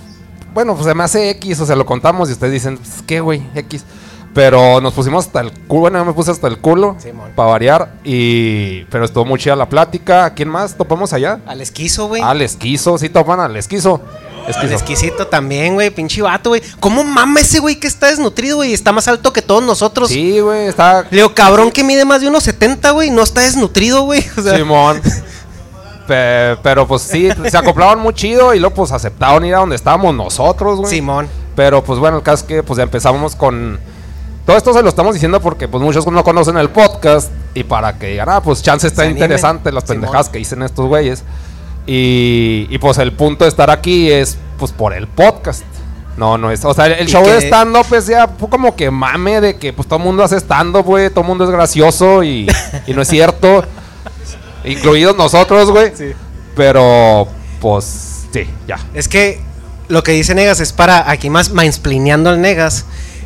bueno, 0.53 0.73
pues 0.73 0.85
se 0.87 0.95
me 0.95 1.03
hace 1.03 1.29
X, 1.31 1.59
o 1.59 1.65
sea, 1.65 1.75
lo 1.75 1.85
contamos 1.85 2.29
y 2.29 2.33
ustedes 2.33 2.53
dicen, 2.53 2.77
pues, 2.77 3.03
¿qué, 3.05 3.19
güey? 3.21 3.43
X. 3.55 3.85
Pero 4.33 4.81
nos 4.81 4.93
pusimos 4.93 5.27
hasta 5.27 5.41
el 5.41 5.51
culo, 5.51 5.81
bueno, 5.81 5.99
yo 5.99 6.05
me 6.05 6.13
puse 6.13 6.31
hasta 6.31 6.47
el 6.47 6.57
culo, 6.57 6.97
para 7.35 7.49
variar. 7.49 7.93
Y, 8.03 8.83
pero 8.85 9.05
estuvo 9.05 9.25
muy 9.25 9.37
chida 9.37 9.55
la 9.55 9.69
plática. 9.69 10.25
¿A 10.25 10.33
quién 10.33 10.49
más 10.49 10.75
topamos 10.75 11.13
allá? 11.13 11.39
Al 11.45 11.61
esquizo, 11.61 12.07
güey. 12.07 12.21
Al 12.23 12.41
esquizo, 12.41 12.97
sí 12.97 13.09
topan 13.09 13.39
al 13.39 13.55
esquizo. 13.55 14.01
El 14.45 14.49
Esquizo. 14.49 14.73
exquisito 14.73 15.27
también, 15.27 15.73
güey. 15.75 15.89
Pinche 15.89 16.21
vato, 16.21 16.49
güey. 16.49 16.61
¿Cómo 16.79 17.03
mama 17.03 17.39
ese 17.39 17.59
güey 17.59 17.79
que 17.79 17.87
está 17.87 18.07
desnutrido, 18.07 18.57
güey? 18.57 18.73
Está 18.73 18.91
más 18.91 19.07
alto 19.07 19.31
que 19.31 19.41
todos 19.41 19.63
nosotros. 19.63 20.09
Sí, 20.09 20.39
güey, 20.39 20.67
está 20.67 21.03
Le 21.09 21.17
digo, 21.17 21.33
cabrón 21.33 21.71
que 21.71 21.83
mide 21.83 22.03
más 22.05 22.21
de 22.21 22.27
unos 22.27 22.43
70, 22.43 22.91
güey. 22.91 23.09
No 23.09 23.23
está 23.23 23.41
desnutrido, 23.41 24.01
güey. 24.03 24.23
O 24.37 24.41
sea, 24.41 24.57
Simón. 24.57 25.01
Pe- 26.07 26.57
pero 26.61 26.85
pues 26.85 27.01
sí, 27.03 27.29
se 27.49 27.57
acoplaban 27.57 27.99
muy 27.99 28.13
chido 28.13 28.53
y 28.53 28.59
luego 28.59 28.75
pues 28.75 28.91
aceptaron 28.91 29.45
ir 29.45 29.55
a 29.55 29.59
donde 29.59 29.75
estábamos 29.77 30.13
nosotros, 30.13 30.79
güey. 30.79 30.89
Simón. 30.89 31.29
Pero 31.55 31.83
pues 31.83 31.97
bueno, 31.99 32.17
el 32.17 32.23
caso 32.23 32.43
es 32.43 32.47
que 32.47 32.63
pues 32.63 32.77
ya 32.77 32.83
empezamos 32.83 33.35
con... 33.35 33.79
Todo 34.45 34.57
esto 34.57 34.73
se 34.73 34.81
lo 34.83 34.89
estamos 34.89 35.13
diciendo 35.13 35.39
porque 35.39 35.69
pues 35.69 35.81
muchos 35.81 36.05
no 36.07 36.21
conocen 36.25 36.57
el 36.57 36.69
podcast 36.69 37.31
y 37.53 37.63
para 37.63 37.97
que 37.97 38.07
digan, 38.07 38.27
ah, 38.27 38.41
pues 38.43 38.61
chance 38.61 38.85
está 38.87 39.03
Se 39.03 39.11
interesante 39.11 39.71
las 39.71 39.85
Simón. 39.85 40.01
pendejadas 40.01 40.27
que 40.27 40.39
dicen 40.39 40.61
estos 40.63 40.85
güeyes. 40.87 41.23
Y, 41.85 42.67
y, 42.69 42.77
pues 42.77 42.97
el 42.97 43.11
punto 43.11 43.43
de 43.43 43.49
estar 43.49 43.69
aquí 43.69 44.09
es 44.09 44.37
pues 44.57 44.71
por 44.71 44.93
el 44.93 45.07
podcast. 45.07 45.63
No, 46.15 46.37
no 46.37 46.51
es. 46.51 46.63
O 46.63 46.73
sea, 46.73 46.85
el, 46.85 47.07
show 47.07 47.25
de 47.25 47.39
stand-up 47.41 47.93
es 47.93 48.07
ya 48.07 48.27
como 48.27 48.75
que 48.75 48.89
mame 48.91 49.41
de 49.41 49.57
que 49.57 49.73
pues 49.73 49.87
todo 49.87 49.97
el 49.97 50.05
mundo 50.05 50.23
hace 50.23 50.37
stand-up, 50.39 50.85
güey. 50.85 51.09
Todo 51.09 51.21
el 51.21 51.27
mundo 51.27 51.43
es 51.43 51.49
gracioso 51.49 52.23
y, 52.23 52.47
y 52.87 52.93
no 52.93 53.01
es 53.01 53.07
cierto. 53.07 53.65
Incluidos 54.63 55.17
nosotros, 55.17 55.71
güey. 55.71 55.91
Pero 56.55 57.27
pues 57.59 58.25
sí, 58.31 58.45
ya. 58.67 58.77
Es 58.93 59.07
que 59.07 59.41
lo 59.89 60.03
que 60.03 60.11
dice 60.13 60.35
Negas 60.35 60.59
es 60.59 60.71
para 60.71 61.09
aquí 61.09 61.29
más 61.29 61.51
mansplineando 61.51 62.29
al 62.29 62.39
Negas. 62.41 62.85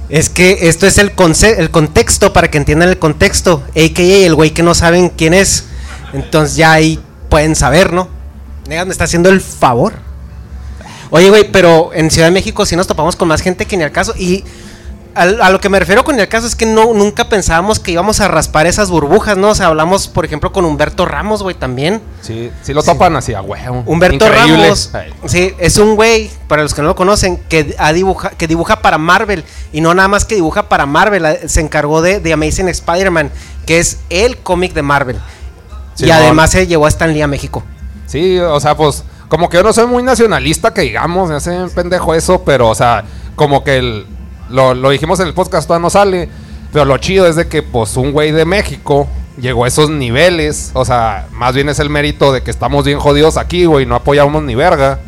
Es 0.09 0.29
que 0.29 0.69
esto 0.69 0.87
es 0.87 0.97
el, 0.97 1.13
conce- 1.15 1.59
el 1.59 1.69
contexto 1.69 2.31
para 2.31 2.49
que 2.49 2.57
entiendan 2.57 2.89
el 2.89 2.97
contexto. 2.97 3.61
AKA 3.71 4.01
el 4.25 4.33
güey 4.35 4.51
que 4.51 4.63
no 4.63 4.73
saben 4.73 5.09
quién 5.09 5.33
es. 5.33 5.65
Entonces 6.13 6.55
ya 6.55 6.71
ahí 6.71 6.99
pueden 7.29 7.55
saber, 7.55 7.91
¿no? 7.91 8.07
Negas 8.67 8.85
me 8.85 8.91
está 8.91 9.05
haciendo 9.05 9.29
el 9.29 9.41
favor. 9.41 9.93
Oye, 11.09 11.29
güey, 11.29 11.51
pero 11.51 11.91
en 11.93 12.11
Ciudad 12.11 12.27
de 12.27 12.31
México 12.31 12.65
sí 12.65 12.75
nos 12.75 12.87
topamos 12.87 13.15
con 13.15 13.27
más 13.27 13.41
gente 13.41 13.65
que 13.65 13.77
ni 13.77 13.83
al 13.83 13.91
caso. 13.91 14.13
Y 14.17 14.43
a, 15.15 15.49
lo 15.49 15.59
que 15.61 15.69
me 15.69 15.79
refiero 15.79 16.03
con 16.03 16.19
el 16.19 16.27
caso 16.27 16.45
es 16.45 16.55
que 16.55 16.65
no, 16.65 16.93
nunca 16.93 17.27
pensábamos 17.29 17.79
que 17.79 17.91
íbamos 17.91 18.19
a 18.19 18.27
raspar 18.27 18.67
esas 18.67 18.89
burbujas, 18.91 19.37
¿no? 19.37 19.49
O 19.49 19.55
sea, 19.55 19.67
hablamos, 19.67 20.09
por 20.09 20.25
ejemplo, 20.25 20.51
con 20.51 20.65
Humberto 20.65 21.05
Ramos, 21.05 21.41
güey, 21.43 21.55
también. 21.55 22.01
Sí, 22.21 22.51
sí 22.61 22.73
lo 22.73 22.83
topan 22.83 23.15
así 23.15 23.33
a 23.33 23.41
huevo. 23.41 23.83
Humberto 23.85 24.25
Increíble. 24.27 24.63
Ramos, 24.63 24.91
Ay. 24.93 25.13
sí, 25.27 25.53
es 25.59 25.77
un 25.77 25.95
güey, 25.95 26.29
para 26.47 26.61
los 26.61 26.73
que 26.73 26.81
no 26.81 26.89
lo 26.89 26.95
conocen, 26.95 27.37
que, 27.49 27.73
ha 27.79 27.93
dibuja, 27.93 28.31
que 28.31 28.47
dibuja 28.47 28.81
para 28.81 28.97
Marvel. 28.97 29.43
Y 29.71 29.79
no 29.81 29.93
nada 29.93 30.09
más 30.09 30.25
que 30.25 30.35
dibuja 30.35 30.67
para 30.69 30.85
Marvel, 30.85 31.25
a- 31.25 31.47
se 31.47 31.61
encargó 31.61 32.01
de, 32.01 32.19
de 32.19 32.33
Amazing 32.33 32.67
Spider-Man, 32.67 33.31
que 33.65 33.79
es 33.79 33.99
el 34.09 34.37
cómic 34.37 34.73
de 34.73 34.81
Marvel. 34.83 35.17
y 35.97 36.11
además 36.11 36.51
se 36.51 36.67
llevó 36.67 36.85
a 36.85 36.89
Stan 36.89 37.11
Lee 37.13 37.21
a 37.21 37.27
México. 37.27 37.63
Sí, 38.07 38.39
o 38.39 38.59
sea, 38.59 38.75
pues, 38.75 39.03
como 39.29 39.49
que 39.49 39.57
yo 39.57 39.63
no 39.63 39.73
soy 39.73 39.85
muy 39.85 40.01
nacionalista, 40.01 40.73
que 40.73 40.81
digamos, 40.81 41.29
me 41.29 41.35
hace 41.35 41.67
pendejo 41.75 42.15
eso, 42.15 42.43
pero, 42.43 42.69
o 42.69 42.75
sea, 42.75 43.03
como 43.35 43.63
que 43.63 43.77
el, 43.77 44.07
lo, 44.49 44.73
lo 44.73 44.89
dijimos 44.89 45.19
en 45.19 45.27
el 45.27 45.33
podcast, 45.35 45.67
todavía 45.67 45.83
no 45.83 45.89
sale, 45.91 46.29
pero 46.73 46.85
lo 46.85 46.97
chido 46.97 47.27
es 47.27 47.35
de 47.35 47.47
que, 47.47 47.61
pues, 47.61 47.95
un 47.97 48.11
güey 48.11 48.31
de 48.31 48.45
México 48.45 49.07
llegó 49.39 49.65
a 49.65 49.67
esos 49.67 49.89
niveles, 49.89 50.71
o 50.73 50.83
sea, 50.83 51.27
más 51.31 51.53
bien 51.53 51.69
es 51.69 51.79
el 51.79 51.89
mérito 51.89 52.33
de 52.33 52.41
que 52.41 52.49
estamos 52.49 52.85
bien 52.85 52.99
jodidos 52.99 53.37
aquí, 53.37 53.65
güey, 53.65 53.85
no 53.85 53.95
apoyamos 53.95 54.41
ni 54.43 54.55
verga, 54.55 54.99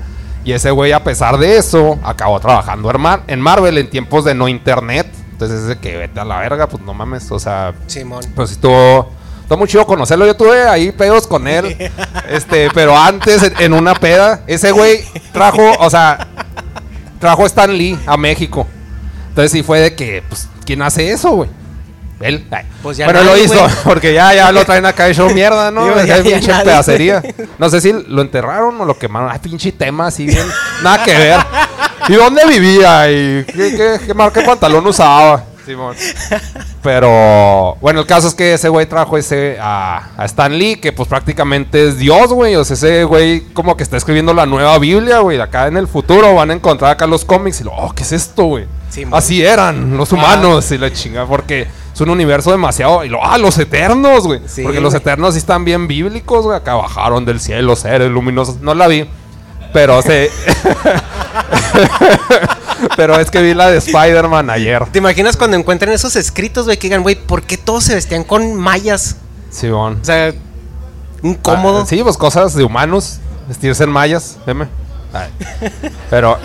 Y 0.45 0.53
ese 0.53 0.71
güey, 0.71 0.91
a 0.93 1.03
pesar 1.03 1.37
de 1.37 1.57
eso, 1.57 1.99
acabó 2.03 2.39
trabajando 2.39 2.91
en 3.27 3.41
Marvel 3.41 3.77
en 3.77 3.89
tiempos 3.89 4.23
de 4.23 4.33
no 4.35 4.47
internet. 4.47 5.07
Entonces 5.31 5.61
es 5.61 5.67
de 5.67 5.77
que 5.77 5.95
vete 5.95 6.19
a 6.19 6.25
la 6.25 6.39
verga, 6.39 6.67
pues 6.67 6.83
no 6.83 6.93
mames. 6.93 7.31
O 7.31 7.39
sea, 7.39 7.73
Simón. 7.87 8.23
pues 8.35 8.51
estuvo, 8.51 9.09
estuvo 9.49 9.57
muy 9.57 9.67
chido 9.67 9.87
conocerlo. 9.87 10.27
Yo 10.27 10.35
tuve 10.35 10.67
ahí 10.67 10.91
pedos 10.91 11.25
con 11.25 11.47
él. 11.47 11.75
este, 12.29 12.69
pero 12.71 12.95
antes, 12.95 13.51
en, 13.59 13.73
una 13.73 13.95
peda, 13.95 14.41
ese 14.45 14.71
güey 14.71 15.03
trajo, 15.33 15.71
o 15.79 15.89
sea, 15.89 16.27
trajo 17.19 17.47
Stan 17.47 17.75
Lee 17.75 17.97
a 18.05 18.15
México. 18.15 18.67
Entonces 19.29 19.51
sí 19.51 19.63
fue 19.63 19.79
de 19.79 19.95
que, 19.95 20.23
pues, 20.29 20.47
¿quién 20.65 20.83
hace 20.83 21.11
eso, 21.11 21.31
güey? 21.31 21.49
Él. 22.19 22.45
Pues 22.83 22.97
ya 22.97 23.05
bueno, 23.05 23.23
lo 23.23 23.37
hizo, 23.37 23.55
porque 23.85 24.13
ya, 24.13 24.35
ya 24.35 24.51
lo 24.51 24.63
traen 24.65 24.85
acá 24.85 25.05
de 25.05 25.15
show 25.15 25.33
mierda, 25.33 25.71
¿no? 25.71 25.85
Digo, 25.85 25.95
ya- 26.03 26.17
ya 26.17 26.23
pinche 26.23 26.51
nadie, 26.51 26.65
pedacería. 26.65 27.23
No 27.57 27.69
sé 27.69 27.81
si 27.81 27.91
lo 27.91 28.21
enterraron 28.21 28.79
o 28.79 28.85
lo 28.85 28.99
quemaron. 28.99 29.31
Ay, 29.31 29.39
pinche 29.39 29.71
tema 29.71 30.07
así 30.07 30.27
bien. 30.27 30.45
Nada 30.83 31.03
que 31.03 31.17
ver. 31.17 31.39
¿Y 32.07 32.13
dónde 32.13 32.45
vivía? 32.45 33.09
¿Y 33.09 33.45
qué, 33.45 33.75
qué, 33.75 33.99
qué 34.05 34.13
marca 34.13 34.41
de 34.41 34.45
pantalón 34.45 34.85
usaba? 34.85 35.43
Simón. 35.65 35.95
Pero 36.81 37.75
bueno, 37.81 37.99
el 37.99 38.05
caso 38.05 38.27
es 38.27 38.33
que 38.33 38.53
ese 38.53 38.69
güey 38.69 38.85
trajo 38.85 39.17
ese 39.17 39.57
a, 39.59 40.11
a 40.15 40.25
Stan 40.25 40.57
Lee, 40.57 40.77
que 40.77 40.93
pues 40.93 41.09
prácticamente 41.09 41.89
es 41.89 41.97
Dios, 41.97 42.31
güey. 42.31 42.55
O 42.55 42.63
sea, 42.63 42.75
ese 42.75 43.03
güey 43.03 43.41
como 43.53 43.75
que 43.75 43.83
está 43.83 43.97
escribiendo 43.97 44.33
la 44.33 44.45
nueva 44.45 44.77
Biblia, 44.79 45.19
güey. 45.19 45.39
Acá 45.41 45.67
en 45.67 45.75
el 45.75 45.87
futuro 45.87 46.35
van 46.35 46.51
a 46.51 46.53
encontrar 46.53 46.91
acá 46.91 47.05
los 47.05 47.25
cómics 47.25 47.59
y 47.61 47.63
lo, 47.65 47.73
oh, 47.73 47.91
¿qué 47.93 48.03
es 48.03 48.13
esto, 48.13 48.45
güey? 48.45 48.65
Así 49.11 49.43
eran 49.43 49.97
los 49.97 50.11
humanos 50.11 50.71
y 50.71 50.77
la 50.77 50.91
chinga, 50.91 51.25
porque 51.25 51.67
es 51.93 52.01
un 52.01 52.09
universo 52.09 52.51
demasiado. 52.51 53.03
Y 53.03 53.09
lo, 53.09 53.23
ah, 53.23 53.37
los 53.37 53.57
eternos, 53.57 54.25
güey. 54.25 54.41
Sí, 54.47 54.63
porque 54.63 54.79
los 54.79 54.93
eternos 54.93 55.33
sí 55.33 55.39
están 55.39 55.65
bien 55.65 55.87
bíblicos, 55.87 56.45
güey. 56.45 56.57
Acá 56.57 56.75
bajaron 56.75 57.25
del 57.25 57.39
cielo, 57.39 57.75
seres 57.75 58.09
luminosos. 58.09 58.61
No 58.61 58.73
la 58.73 58.87
vi, 58.87 59.05
pero 59.73 60.01
se. 60.01 60.31
pero 62.95 63.19
es 63.19 63.29
que 63.31 63.41
vi 63.41 63.53
la 63.53 63.69
de 63.69 63.77
Spider-Man 63.77 64.49
ayer. 64.49 64.85
¿Te 64.91 64.99
imaginas 64.99 65.37
cuando 65.37 65.57
encuentren 65.57 65.93
esos 65.93 66.15
escritos, 66.15 66.65
güey, 66.65 66.77
que 66.77 66.87
digan, 66.87 67.03
güey, 67.03 67.15
¿por 67.15 67.43
qué 67.43 67.57
todos 67.57 67.83
se 67.83 67.95
vestían 67.95 68.23
con 68.23 68.55
mallas? 68.55 69.17
Simón. 69.49 69.99
O 70.01 70.05
sea, 70.05 70.33
incómodo. 71.23 71.81
Ah, 71.81 71.85
sí, 71.85 72.01
pues 72.03 72.17
cosas 72.17 72.53
de 72.53 72.63
humanos. 72.63 73.19
Vestirse 73.47 73.83
en 73.83 73.89
mallas, 73.89 74.37
veme. 74.45 74.67
Ay. 75.13 75.29
Pero. 76.09 76.37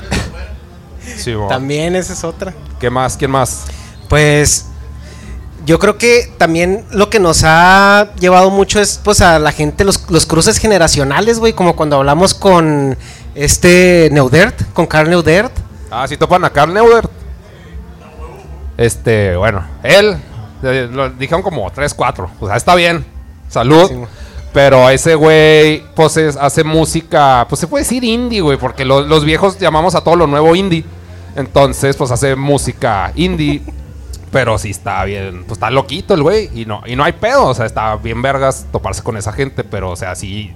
Simón. 1.16 1.48
También 1.48 1.96
esa 1.96 2.12
es 2.14 2.24
otra. 2.24 2.54
¿Qué 2.80 2.90
más? 2.90 3.16
¿Quién 3.16 3.30
más? 3.30 3.64
Pues 4.08 4.66
yo 5.66 5.78
creo 5.78 5.96
que 5.96 6.30
también 6.38 6.84
lo 6.90 7.08
que 7.10 7.20
nos 7.20 7.42
ha 7.44 8.10
llevado 8.18 8.50
mucho 8.50 8.80
es 8.80 9.00
pues 9.02 9.20
a 9.20 9.38
la 9.38 9.52
gente 9.52 9.84
los, 9.84 10.10
los 10.10 10.26
cruces 10.26 10.58
generacionales, 10.58 11.38
güey, 11.38 11.52
como 11.52 11.76
cuando 11.76 11.96
hablamos 11.96 12.34
con 12.34 12.96
este 13.34 14.08
Neudert, 14.12 14.72
con 14.72 14.86
Carl 14.86 15.08
Neudert. 15.08 15.52
Ah, 15.96 16.08
sí 16.08 16.16
topan 16.16 16.44
a 16.44 16.50
Carl. 16.50 16.74
Este, 18.76 19.36
bueno, 19.36 19.64
él, 19.82 20.16
eh, 20.62 20.88
lo 20.90 21.10
dijeron 21.10 21.42
como 21.42 21.70
3, 21.70 21.94
4. 21.94 22.30
O 22.40 22.46
sea, 22.46 22.56
está 22.56 22.74
bien. 22.74 23.04
Salud. 23.48 23.88
Sí, 23.88 23.94
pero 24.52 24.90
ese 24.90 25.14
güey, 25.14 25.84
pues 25.94 26.16
es- 26.16 26.36
hace 26.36 26.64
música, 26.64 27.46
pues 27.48 27.60
se 27.60 27.66
puede 27.68 27.84
decir 27.84 28.02
indie, 28.02 28.40
güey, 28.40 28.58
porque 28.58 28.84
lo- 28.84 29.02
los 29.02 29.24
viejos 29.24 29.58
llamamos 29.58 29.94
a 29.94 30.02
todo 30.02 30.16
lo 30.16 30.26
nuevo 30.26 30.54
indie. 30.56 30.84
Entonces, 31.36 31.96
pues 31.96 32.10
hace 32.10 32.34
música 32.36 33.12
indie. 33.14 33.62
Pero 34.32 34.58
sí 34.58 34.70
está 34.70 35.04
bien, 35.04 35.44
pues 35.44 35.52
está 35.58 35.70
loquito 35.70 36.12
el 36.14 36.22
güey. 36.24 36.50
Y 36.60 36.64
no, 36.66 36.82
y 36.86 36.96
no 36.96 37.04
hay 37.04 37.12
pedo, 37.12 37.44
o 37.46 37.54
sea, 37.54 37.66
está 37.66 37.94
bien 37.96 38.20
vergas 38.20 38.66
toparse 38.72 39.00
con 39.04 39.16
esa 39.16 39.32
gente. 39.32 39.62
Pero, 39.62 39.90
o 39.90 39.96
sea, 39.96 40.16
sí 40.16 40.52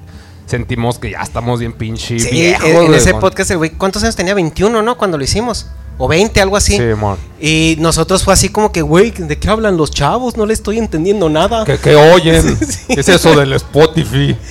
sentimos 0.49 0.99
que 0.99 1.11
ya 1.11 1.21
estamos 1.21 1.61
bien 1.61 1.73
pinche 1.73 2.19
Sí, 2.19 2.31
viejos. 2.31 2.65
en, 2.67 2.95
ese 2.95 3.15
podcast 3.15 3.51
el 3.51 3.59
güey, 3.59 3.71
¿cuántos 3.71 4.03
años 4.03 4.17
tenía? 4.17 4.35
21, 4.35 4.83
¿no? 4.83 4.97
Cuando 4.99 5.19
lo 5.19 5.25
hicimos. 5.25 5.67
O 6.01 6.07
20, 6.07 6.41
algo 6.41 6.57
así. 6.57 6.77
Sí, 6.77 6.85
mon. 6.97 7.19
Y 7.41 7.77
nosotros 7.81 8.23
fue 8.23 8.33
así 8.33 8.49
como 8.51 8.71
que, 8.71 8.83
güey, 8.83 9.11
¿de 9.11 9.37
qué 9.37 9.51
hablan 9.51 9.77
los 9.77 9.91
chavos? 9.91 10.37
No 10.37 10.47
le 10.47 10.55
estoy 10.55 10.79
entendiendo 10.79 11.29
nada. 11.29 11.65
¿Qué, 11.65 11.77
qué 11.77 11.97
oyen? 11.97 12.57
¿Qué 12.87 13.01
es 13.01 13.09
eso 13.09 13.35
del 13.39 13.53
Spotify? 13.55 14.37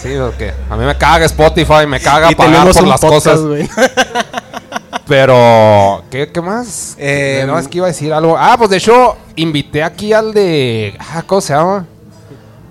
Sí, 0.00 0.14
o 0.14 0.32
qué. 0.38 0.52
A 0.70 0.76
mí 0.76 0.84
me 0.84 0.96
caga 0.96 1.26
Spotify, 1.26 1.84
me 1.88 1.98
caga 1.98 2.30
Y 2.30 2.36
pagar 2.36 2.72
por 2.72 2.86
las 2.86 3.00
podcast, 3.00 3.26
cosas. 3.26 3.40
Pero, 5.08 6.04
¿qué, 6.08 6.30
qué 6.30 6.40
más? 6.40 6.94
Eh, 6.98 7.42
no, 7.48 7.58
es 7.58 7.66
que 7.66 7.78
iba 7.78 7.86
a 7.86 7.88
decir 7.88 8.12
algo. 8.12 8.36
Ah, 8.38 8.54
pues 8.56 8.70
de 8.70 8.76
hecho, 8.76 9.16
invité 9.34 9.82
aquí 9.82 10.12
al 10.12 10.32
de. 10.32 10.96
Ah, 11.00 11.24
¿cómo 11.26 11.40
se 11.40 11.52
llama? 11.52 11.84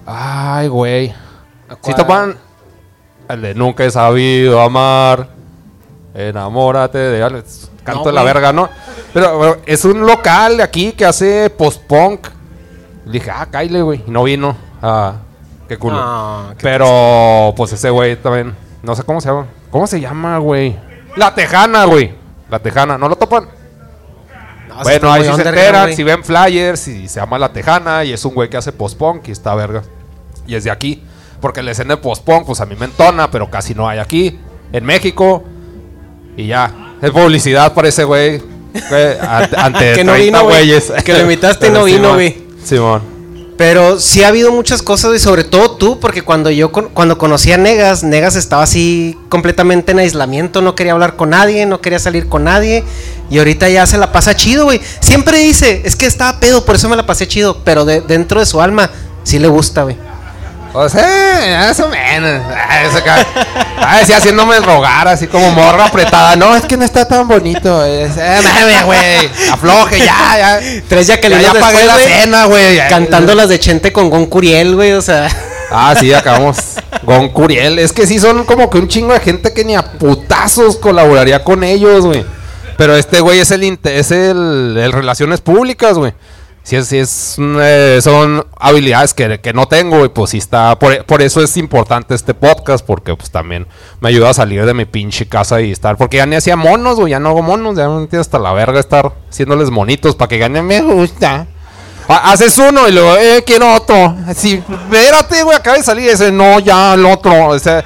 Ay, 0.06 0.70
güey. 0.70 1.10
Si 1.10 1.16
cuál? 1.82 1.96
topan. 1.96 2.38
El 3.30 3.42
de 3.42 3.56
Nunca 3.56 3.84
he 3.86 3.92
sabido 3.92 4.62
amar. 4.62 5.28
Enamórate 6.14 6.98
de. 6.98 7.24
Alex. 7.24 7.70
Canto 7.84 8.02
No, 8.02 8.06
de 8.08 8.12
la 8.14 8.22
güey. 8.22 8.34
verga, 8.34 8.54
¿no? 8.54 8.70
Pero, 9.14 9.40
pero 9.40 9.58
es 9.66 9.86
un 9.86 10.06
local 10.06 10.58
de 10.58 10.64
aquí 10.64 10.92
que 10.94 11.06
hace 11.06 11.50
post-punk. 11.50 12.28
Le 13.06 13.12
dije, 13.14 13.32
ah, 13.32 13.48
Kyle, 13.50 13.82
güey. 13.84 14.04
Y 14.06 14.12
no 14.12 14.24
vino. 14.24 14.56
Ah, 14.82 15.14
qué 15.68 15.78
culo. 15.78 15.98
Qué 16.58 16.64
Pero, 16.64 17.54
pues 17.56 17.72
ese 17.74 17.90
güey 17.90 18.16
también. 18.18 18.56
No 18.84 18.96
sé 18.96 19.04
cómo 19.04 19.22
se 19.22 19.30
llama. 19.30 19.46
¿Cómo 19.72 19.88
se 19.88 20.00
llama, 20.00 20.38
güey? 20.40 20.78
La 21.16 21.34
Tejana, 21.34 21.86
güey. 21.86 22.14
La 22.50 22.60
Tejana. 22.60 22.98
¿No 22.98 23.08
lo 23.08 23.16
topan? 23.16 23.48
No, 24.68 24.84
bueno, 24.84 25.12
ahí 25.12 25.24
sí 25.24 25.34
se 25.34 25.42
enteran. 25.42 25.84
güey. 25.86 25.96
Si 25.96 26.04
ven 26.04 26.24
flyers 26.24 26.88
y 26.88 27.08
se 27.08 27.20
llama 27.20 27.40
La 27.40 27.52
Tejana. 27.54 28.04
Y 28.04 28.12
es 28.14 28.24
un 28.26 28.34
güey 28.34 28.50
que 28.50 28.58
hace 28.58 28.72
post-punk 28.72 29.28
y 29.28 29.32
está 29.32 29.56
verga. 29.56 29.84
Y 30.46 30.56
es 30.56 30.64
de 30.66 30.72
aquí. 30.72 31.04
Porque 31.42 31.62
la 31.64 31.72
escena 31.72 31.96
de 31.96 32.02
post-punk, 32.02 32.46
pues 32.46 32.60
a 32.62 32.66
mí 32.66 32.76
me 32.80 32.86
entona, 32.86 33.30
pero 33.30 33.50
casi 33.50 33.76
no 33.76 33.88
hay 33.88 34.00
aquí. 34.00 34.40
En 34.74 34.84
México. 34.86 35.44
Y 36.36 36.48
ya. 36.48 36.96
Es 37.02 37.12
publicidad 37.12 37.74
para 37.74 37.88
ese 37.90 38.04
güey. 38.04 38.42
Ante, 39.58 39.94
Que 39.94 40.04
no 40.04 40.14
30 40.14 40.16
vino, 40.18 40.44
güey. 40.44 40.56
güeyes. 40.68 40.92
Que 41.04 41.14
lo 41.14 41.22
invitaste 41.22 41.68
y 41.68 41.70
no 41.72 41.84
vino, 41.84 42.14
güey. 42.14 42.38
Simón. 42.64 43.18
Pero 43.58 44.00
sí 44.00 44.24
ha 44.24 44.28
habido 44.28 44.52
muchas 44.52 44.84
cosas 44.84 45.16
y 45.16 45.20
sobre 45.20 45.44
todo 45.44 45.72
tú, 45.78 46.00
porque 46.00 46.22
cuando 46.22 46.52
yo 46.52 46.72
cuando 46.72 47.18
conocí 47.18 47.52
a 47.52 47.58
Negas, 47.58 48.04
Negas 48.04 48.36
estaba 48.36 48.62
así 48.62 49.18
completamente 49.30 49.94
en 49.94 50.00
aislamiento, 50.00 50.62
no 50.62 50.76
quería 50.76 50.92
hablar 50.92 51.16
con 51.16 51.32
nadie, 51.32 51.66
no 51.66 51.82
quería 51.82 51.98
salir 51.98 52.30
con 52.30 52.44
nadie 52.44 52.84
y 53.32 53.40
ahorita 53.40 53.68
ya 53.68 53.88
se 53.88 53.98
la 53.98 54.12
pasa 54.12 54.36
chido, 54.36 54.66
güey. 54.66 54.80
Siempre 55.00 55.40
dice, 55.40 55.82
es 55.86 55.96
que 55.96 56.06
estaba 56.06 56.40
pedo, 56.40 56.66
por 56.66 56.76
eso 56.76 56.88
me 56.88 56.96
la 56.96 57.08
pasé 57.08 57.28
chido, 57.28 57.64
pero 57.64 57.84
de- 57.84 58.02
dentro 58.02 58.40
de 58.40 58.46
su 58.46 58.62
alma 58.62 58.92
sí 59.24 59.40
le 59.40 59.48
gusta, 59.48 59.82
güey. 59.82 59.98
O 60.74 60.90
sea, 60.90 61.66
más 61.68 61.80
o 61.80 61.88
menos. 61.90 62.42
Ah, 63.80 64.02
sí, 64.06 64.14
haciéndome 64.14 64.60
rogar, 64.60 65.08
así 65.08 65.28
como 65.28 65.50
morra 65.52 65.86
apretada. 65.86 66.36
No, 66.36 66.56
es 66.56 66.66
que 66.66 66.78
no 66.78 66.84
está 66.84 67.08
tan 67.08 67.28
bonito. 67.28 67.84
Es, 67.86 68.18
eh, 68.18 68.40
mame, 68.44 68.84
güey. 68.84 69.30
Afloje, 69.52 70.00
ya, 70.00 70.38
ya. 70.38 70.60
Tres 70.88 71.08
ya 71.08 71.20
que 71.20 71.30
Ya, 71.30 71.38
le 71.38 71.44
ya 71.44 71.54
pagué 71.54 71.86
la 71.86 71.96
cena, 71.96 72.46
güey. 72.46 72.78
Cantando 72.90 73.34
las 73.34 73.50
de 73.50 73.60
Chente 73.60 73.94
con 73.94 74.10
Gon 74.10 74.26
Curiel, 74.28 74.76
güey, 74.76 74.94
o 74.94 75.02
sea. 75.02 75.30
Ah, 75.72 75.96
sí, 76.00 76.14
acabamos. 76.14 76.58
Gon 77.04 77.30
Curiel. 77.30 77.80
Es 77.80 77.92
que 77.92 78.08
sí 78.08 78.20
son 78.20 78.46
como 78.46 78.70
que 78.70 78.78
un 78.78 78.88
chingo 78.88 79.14
de 79.14 79.20
gente 79.20 79.54
que 79.54 79.66
ni 79.66 79.76
a 79.76 79.84
putazos 79.84 80.78
colaboraría 80.78 81.44
con 81.44 81.64
ellos, 81.64 82.06
güey. 82.06 82.26
Pero 82.78 82.96
este 82.96 83.22
güey 83.22 83.40
es 83.40 83.52
el, 83.52 83.80
es 83.84 84.12
el, 84.12 84.78
el 84.78 84.92
relaciones 84.92 85.42
públicas, 85.42 85.98
güey. 85.98 86.14
Sí, 86.68 86.84
sí 86.84 86.98
es, 86.98 87.38
eh, 87.40 88.00
son 88.04 88.46
habilidades 88.60 89.14
que, 89.14 89.40
que 89.40 89.54
no 89.54 89.70
tengo, 89.70 90.04
y 90.04 90.10
pues 90.10 90.32
sí 90.32 90.38
está. 90.38 90.78
Por, 90.78 91.06
por 91.06 91.22
eso 91.22 91.42
es 91.42 91.56
importante 91.56 92.14
este 92.14 92.34
podcast, 92.34 92.86
porque 92.86 93.16
pues 93.16 93.32
también 93.32 93.66
me 94.02 94.10
ayuda 94.10 94.32
a 94.32 94.34
salir 94.34 94.66
de 94.66 94.74
mi 94.74 94.84
pinche 94.84 95.30
casa 95.30 95.62
y 95.62 95.72
estar. 95.72 95.96
Porque 95.96 96.18
ya 96.18 96.26
ni 96.26 96.36
hacía 96.36 96.58
monos, 96.58 96.98
güey, 97.00 97.12
ya 97.12 97.22
no 97.22 97.30
hago 97.30 97.42
monos, 97.42 97.78
ya 97.78 97.88
me 97.88 98.02
metí 98.02 98.18
hasta 98.18 98.38
la 98.38 98.52
verga 98.52 98.82
estar 98.82 99.14
haciéndoles 99.30 99.70
monitos 99.72 100.18
para 100.18 100.28
que 100.28 100.40
ganen. 100.40 100.66
Me 100.68 100.82
gusta. 100.82 101.48
Ha- 102.10 102.32
Haces 102.34 102.58
uno 102.58 102.86
y 102.90 102.92
luego, 102.92 103.16
eh, 103.16 103.46
quiero 103.48 103.74
otro. 103.74 104.18
Así, 104.28 104.62
espérate, 104.70 105.44
güey, 105.44 105.56
acaba 105.56 105.78
de 105.78 105.84
salir 105.84 106.10
ese. 106.10 106.34
No, 106.34 106.60
ya, 106.60 106.96
el 106.96 107.06
otro. 107.06 107.48
O 107.48 107.60
sea, 107.60 107.86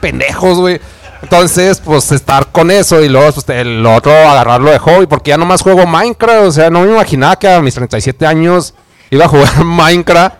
pendejos, 0.00 0.56
güey. 0.58 0.80
Entonces, 1.24 1.80
pues 1.84 2.12
estar 2.12 2.46
con 2.52 2.70
eso 2.70 3.02
y 3.02 3.08
luego 3.08 3.32
pues, 3.32 3.48
el 3.48 3.84
otro 3.84 4.12
agarrarlo 4.12 4.70
de 4.70 4.78
hobby, 4.78 5.06
porque 5.06 5.30
ya 5.30 5.36
nomás 5.36 5.62
juego 5.62 5.86
Minecraft. 5.86 6.46
O 6.46 6.52
sea, 6.52 6.70
no 6.70 6.80
me 6.82 6.92
imaginaba 6.92 7.36
que 7.38 7.48
a 7.48 7.60
mis 7.60 7.74
37 7.74 8.26
años 8.26 8.74
iba 9.10 9.24
a 9.24 9.28
jugar 9.28 9.64
Minecraft 9.64 10.36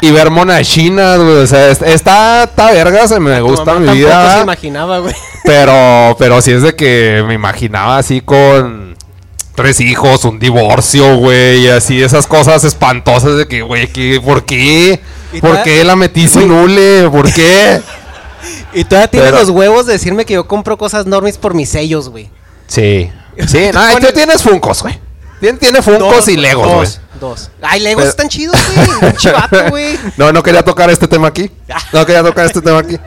y 0.00 0.10
ver 0.10 0.30
mona 0.30 0.56
de 0.56 0.64
China, 0.64 1.16
güey. 1.16 1.36
O 1.36 1.46
sea, 1.46 1.68
es- 1.70 1.80
está, 1.82 2.44
está 2.44 2.72
verga, 2.72 3.06
se 3.08 3.18
me 3.20 3.40
gusta 3.40 3.74
mamá 3.74 3.92
mi 3.92 3.98
vida. 3.98 4.36
se 4.38 4.42
imaginaba, 4.42 4.98
güey. 4.98 5.14
Pero, 5.44 6.16
pero 6.18 6.40
sí 6.40 6.52
es 6.52 6.62
de 6.62 6.74
que 6.74 7.22
me 7.28 7.34
imaginaba 7.34 7.98
así 7.98 8.22
con 8.22 8.96
tres 9.54 9.78
hijos, 9.80 10.24
un 10.24 10.38
divorcio, 10.38 11.16
güey, 11.18 11.66
y 11.66 11.68
así 11.68 12.02
esas 12.02 12.26
cosas 12.26 12.64
espantosas 12.64 13.36
de 13.36 13.46
que, 13.46 13.60
güey, 13.60 13.88
¿qué, 13.88 14.22
¿por 14.24 14.44
qué? 14.46 14.98
¿Por 15.42 15.62
qué 15.62 15.84
la 15.84 15.96
metí 15.96 16.26
sin 16.28 16.50
hule? 16.50 17.10
¿Por 17.10 17.30
qué? 17.30 17.82
Y 18.72 18.84
todavía 18.84 19.08
tienes 19.08 19.30
Pero- 19.30 19.40
los 19.42 19.50
huevos 19.50 19.86
de 19.86 19.92
decirme 19.94 20.24
que 20.24 20.34
yo 20.34 20.46
compro 20.46 20.76
cosas 20.78 21.06
normis 21.06 21.38
por 21.38 21.54
mis 21.54 21.68
sellos, 21.68 22.08
güey. 22.08 22.30
Sí. 22.66 23.10
Sí, 23.48 23.70
no, 23.72 23.98
tú 24.00 24.06
tienes 24.14 24.42
Funcos, 24.42 24.82
güey. 24.82 24.98
Tiene, 25.40 25.58
tiene 25.58 25.82
Funcos 25.82 26.28
y 26.28 26.36
Legos, 26.36 26.66
güey. 26.66 26.78
Dos, 26.78 27.00
dos. 27.20 27.50
Ay, 27.62 27.80
Legos 27.80 28.02
Pero- 28.02 28.10
están 28.10 28.28
chidos, 28.28 28.56
güey. 29.00 29.12
Chivato, 29.16 29.70
güey. 29.70 29.98
No, 30.16 30.32
no 30.32 30.42
quería 30.42 30.62
tocar 30.64 30.88
este 30.90 31.06
tema 31.08 31.28
aquí. 31.28 31.50
No 31.92 32.06
quería 32.06 32.22
tocar 32.22 32.46
este 32.46 32.60
tema 32.62 32.78
aquí. 32.78 32.98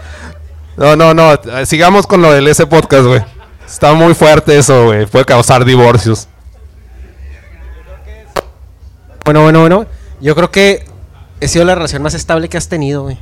No, 0.75 0.95
no, 0.95 1.13
no. 1.13 1.33
Sigamos 1.65 2.05
con 2.05 2.21
lo 2.21 2.31
del 2.31 2.47
ese 2.47 2.67
podcast, 2.67 3.05
güey. 3.05 3.21
Está 3.67 3.93
muy 3.93 4.13
fuerte 4.13 4.57
eso, 4.57 4.85
güey. 4.85 5.05
Puede 5.07 5.25
causar 5.25 5.65
divorcios. 5.65 6.27
Bueno, 9.25 9.41
bueno, 9.43 9.59
bueno. 9.61 9.85
Yo 10.21 10.35
creo 10.35 10.51
que 10.51 10.85
he 11.39 11.47
sido 11.47 11.65
la 11.65 11.75
relación 11.75 12.01
más 12.01 12.13
estable 12.13 12.47
que 12.49 12.57
has 12.57 12.69
tenido, 12.69 13.03
güey. 13.03 13.17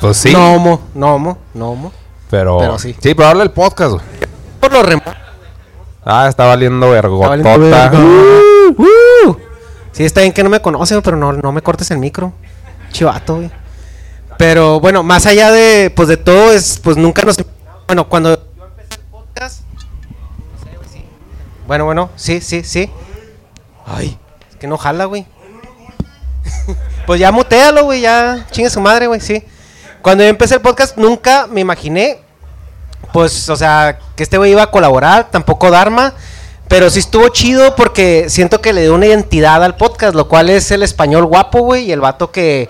Pues 0.00 0.16
sí. 0.16 0.32
No, 0.32 0.54
homo, 0.54 0.80
no, 0.94 1.14
homo, 1.14 1.38
no, 1.54 1.70
homo. 1.70 1.92
pero, 2.30 2.58
pero 2.58 2.78
sí. 2.78 2.94
Sí, 3.00 3.14
pero 3.14 3.28
habla 3.28 3.42
el 3.42 3.50
podcast, 3.50 3.92
güey. 3.92 4.04
Por 4.60 4.72
lo 4.72 4.82
remoto. 4.82 5.12
Ah, 6.04 6.28
está 6.28 6.44
valiendo 6.44 6.90
vergotota. 6.90 7.28
valiendo 7.30 7.58
verga. 7.58 7.98
Uh, 7.98 8.46
Uh. 8.78 9.36
Sí, 9.92 10.04
está 10.04 10.20
bien 10.20 10.32
que 10.32 10.42
no 10.42 10.50
me 10.50 10.60
conocen, 10.60 11.00
pero 11.02 11.16
no, 11.16 11.32
no 11.32 11.52
me 11.52 11.62
cortes 11.62 11.90
el 11.90 11.98
micro. 11.98 12.32
Chivato, 12.92 13.36
güey. 13.36 13.50
Pero 14.36 14.80
bueno, 14.80 15.02
más 15.02 15.24
allá 15.26 15.50
de, 15.50 15.90
pues 15.94 16.08
de 16.08 16.16
todo, 16.16 16.52
es, 16.52 16.78
pues 16.78 16.96
nunca 16.96 17.22
nos... 17.22 17.36
Bueno, 17.86 18.06
cuando 18.08 18.36
yo 18.36 18.64
empecé 18.66 19.00
el 19.00 19.06
podcast... 19.10 19.60
no 19.72 19.80
sé, 20.62 20.76
güey, 20.76 20.88
sí. 20.92 21.04
Bueno, 21.66 21.84
bueno, 21.86 22.10
sí, 22.16 22.40
sí, 22.40 22.62
sí. 22.62 22.90
Ay, 23.86 24.18
es 24.50 24.56
que 24.56 24.66
no 24.66 24.76
jala, 24.76 25.06
güey. 25.06 25.26
pues 27.06 27.18
ya 27.18 27.32
mutealo, 27.32 27.84
güey, 27.84 28.02
ya 28.02 28.46
chingue 28.50 28.68
su 28.68 28.80
madre, 28.80 29.06
güey, 29.06 29.20
sí. 29.20 29.42
Cuando 30.06 30.22
yo 30.22 30.30
empecé 30.30 30.54
el 30.54 30.60
podcast 30.60 30.96
nunca 30.96 31.48
me 31.48 31.60
imaginé, 31.60 32.20
pues, 33.12 33.50
o 33.50 33.56
sea, 33.56 33.98
que 34.14 34.22
este 34.22 34.38
güey 34.38 34.52
iba 34.52 34.62
a 34.62 34.70
colaborar, 34.70 35.32
tampoco 35.32 35.68
Dharma. 35.68 36.14
Pero 36.68 36.90
sí 36.90 37.00
estuvo 37.00 37.26
chido 37.30 37.74
porque 37.74 38.26
siento 38.28 38.60
que 38.60 38.72
le 38.72 38.82
dio 38.82 38.94
una 38.94 39.06
identidad 39.06 39.64
al 39.64 39.76
podcast, 39.76 40.14
lo 40.14 40.28
cual 40.28 40.48
es 40.48 40.70
el 40.70 40.84
español 40.84 41.26
guapo, 41.26 41.58
güey, 41.58 41.86
y 41.86 41.90
el 41.90 42.00
vato 42.00 42.30
que 42.30 42.68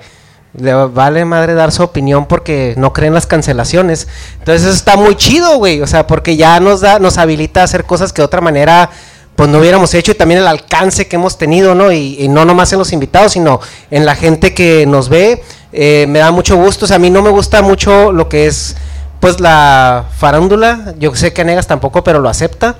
le 0.54 0.72
vale 0.72 1.26
madre 1.26 1.52
dar 1.52 1.72
su 1.72 1.82
opinión 1.82 2.24
porque 2.24 2.72
no 2.78 2.94
creen 2.94 3.12
las 3.12 3.26
cancelaciones. 3.26 4.08
Entonces 4.38 4.62
eso 4.62 4.72
está 4.74 4.96
muy 4.96 5.14
chido, 5.14 5.58
güey, 5.58 5.82
o 5.82 5.86
sea, 5.86 6.06
porque 6.06 6.38
ya 6.38 6.58
nos 6.58 6.80
da, 6.80 6.98
nos 7.00 7.18
habilita 7.18 7.60
a 7.60 7.64
hacer 7.64 7.84
cosas 7.84 8.14
que 8.14 8.22
de 8.22 8.26
otra 8.26 8.40
manera 8.40 8.88
pues 9.36 9.48
no 9.50 9.58
hubiéramos 9.58 9.92
hecho 9.94 10.12
y 10.12 10.14
también 10.14 10.40
el 10.40 10.46
alcance 10.46 11.06
que 11.06 11.16
hemos 11.16 11.38
tenido, 11.38 11.74
¿no? 11.74 11.92
Y, 11.92 12.16
y 12.18 12.28
no 12.28 12.44
nomás 12.44 12.72
en 12.72 12.78
los 12.78 12.92
invitados, 12.92 13.32
sino 13.32 13.60
en 13.90 14.06
la 14.06 14.16
gente 14.16 14.54
que 14.54 14.86
nos 14.86 15.08
ve. 15.08 15.42
Eh, 15.72 16.06
me 16.08 16.20
da 16.20 16.30
mucho 16.30 16.56
gusto, 16.56 16.86
o 16.86 16.88
sea, 16.88 16.96
a 16.96 16.98
mí 16.98 17.10
no 17.10 17.20
me 17.20 17.30
gusta 17.30 17.60
mucho 17.60 18.10
lo 18.12 18.28
que 18.28 18.46
es 18.46 18.76
pues 19.20 19.40
la 19.40 20.06
farándula, 20.16 20.94
yo 20.98 21.14
sé 21.14 21.32
que 21.32 21.44
Negas 21.44 21.66
tampoco, 21.66 22.02
pero 22.02 22.18
lo 22.20 22.28
acepta. 22.28 22.76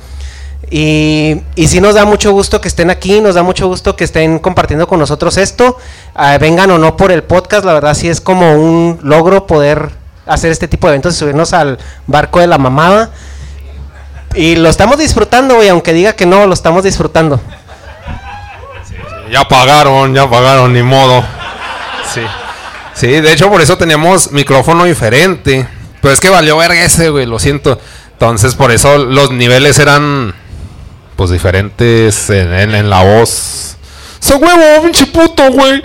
Y, 0.71 1.43
y 1.55 1.69
sí 1.69 1.81
nos 1.81 1.95
da 1.95 2.05
mucho 2.05 2.33
gusto 2.33 2.61
que 2.61 2.69
estén 2.69 2.91
aquí, 2.91 3.21
nos 3.21 3.35
da 3.35 3.43
mucho 3.43 3.69
gusto 3.69 3.95
que 3.95 4.05
estén 4.05 4.39
compartiendo 4.39 4.89
con 4.89 4.99
nosotros 4.99 5.37
esto. 5.37 5.77
Ah, 6.15 6.39
vengan 6.39 6.71
o 6.71 6.79
no 6.79 6.97
por 6.97 7.13
el 7.13 7.23
podcast, 7.23 7.65
la 7.65 7.73
verdad 7.75 7.95
sí 7.95 8.09
es 8.09 8.21
como 8.21 8.55
un 8.55 8.99
logro 9.03 9.47
poder 9.47 9.91
hacer 10.25 10.51
este 10.51 10.67
tipo 10.67 10.87
de 10.87 10.95
eventos 10.95 11.15
y 11.15 11.19
subirnos 11.19 11.53
al 11.53 11.79
barco 12.07 12.41
de 12.41 12.47
la 12.47 12.59
mamada. 12.59 13.11
Y 14.35 14.57
lo 14.57 14.69
estamos 14.69 14.99
disfrutando, 14.99 15.55
güey, 15.57 15.69
aunque 15.69 15.93
diga 15.93 16.13
que 16.15 16.27
no, 16.27 16.47
lo 16.47 16.53
estamos 16.55 16.85
disfrutando. 16.85 17.41
Ya 19.31 19.47
pagaron, 19.49 20.15
ya 20.15 20.29
pagaron, 20.29 20.73
ni 20.73 20.83
modo. 20.83 21.25
Sí. 22.15 22.23
Sí, 22.95 23.07
de 23.21 23.33
hecho 23.33 23.51
por 23.51 23.61
eso 23.61 23.77
teníamos 23.77 24.31
micrófono 24.33 24.85
diferente. 24.85 25.67
Pero 26.01 26.15
es 26.15 26.21
que 26.21 26.29
valió 26.29 26.57
verga 26.57 26.83
ese, 26.85 27.09
güey, 27.11 27.27
lo 27.27 27.39
siento. 27.39 27.79
Entonces 28.13 28.55
por 28.55 28.71
eso 28.71 28.99
los 28.99 29.31
niveles 29.33 29.79
eran 29.79 30.35
pues 31.17 31.31
diferentes 31.31 32.31
en, 32.31 32.53
en- 32.53 32.75
en 32.75 32.91
la 32.91 33.03
voz. 33.03 33.77
¡So 34.21 34.37
huevo, 34.37 34.83
pinche 34.83 35.07
puto, 35.07 35.51
güey! 35.51 35.83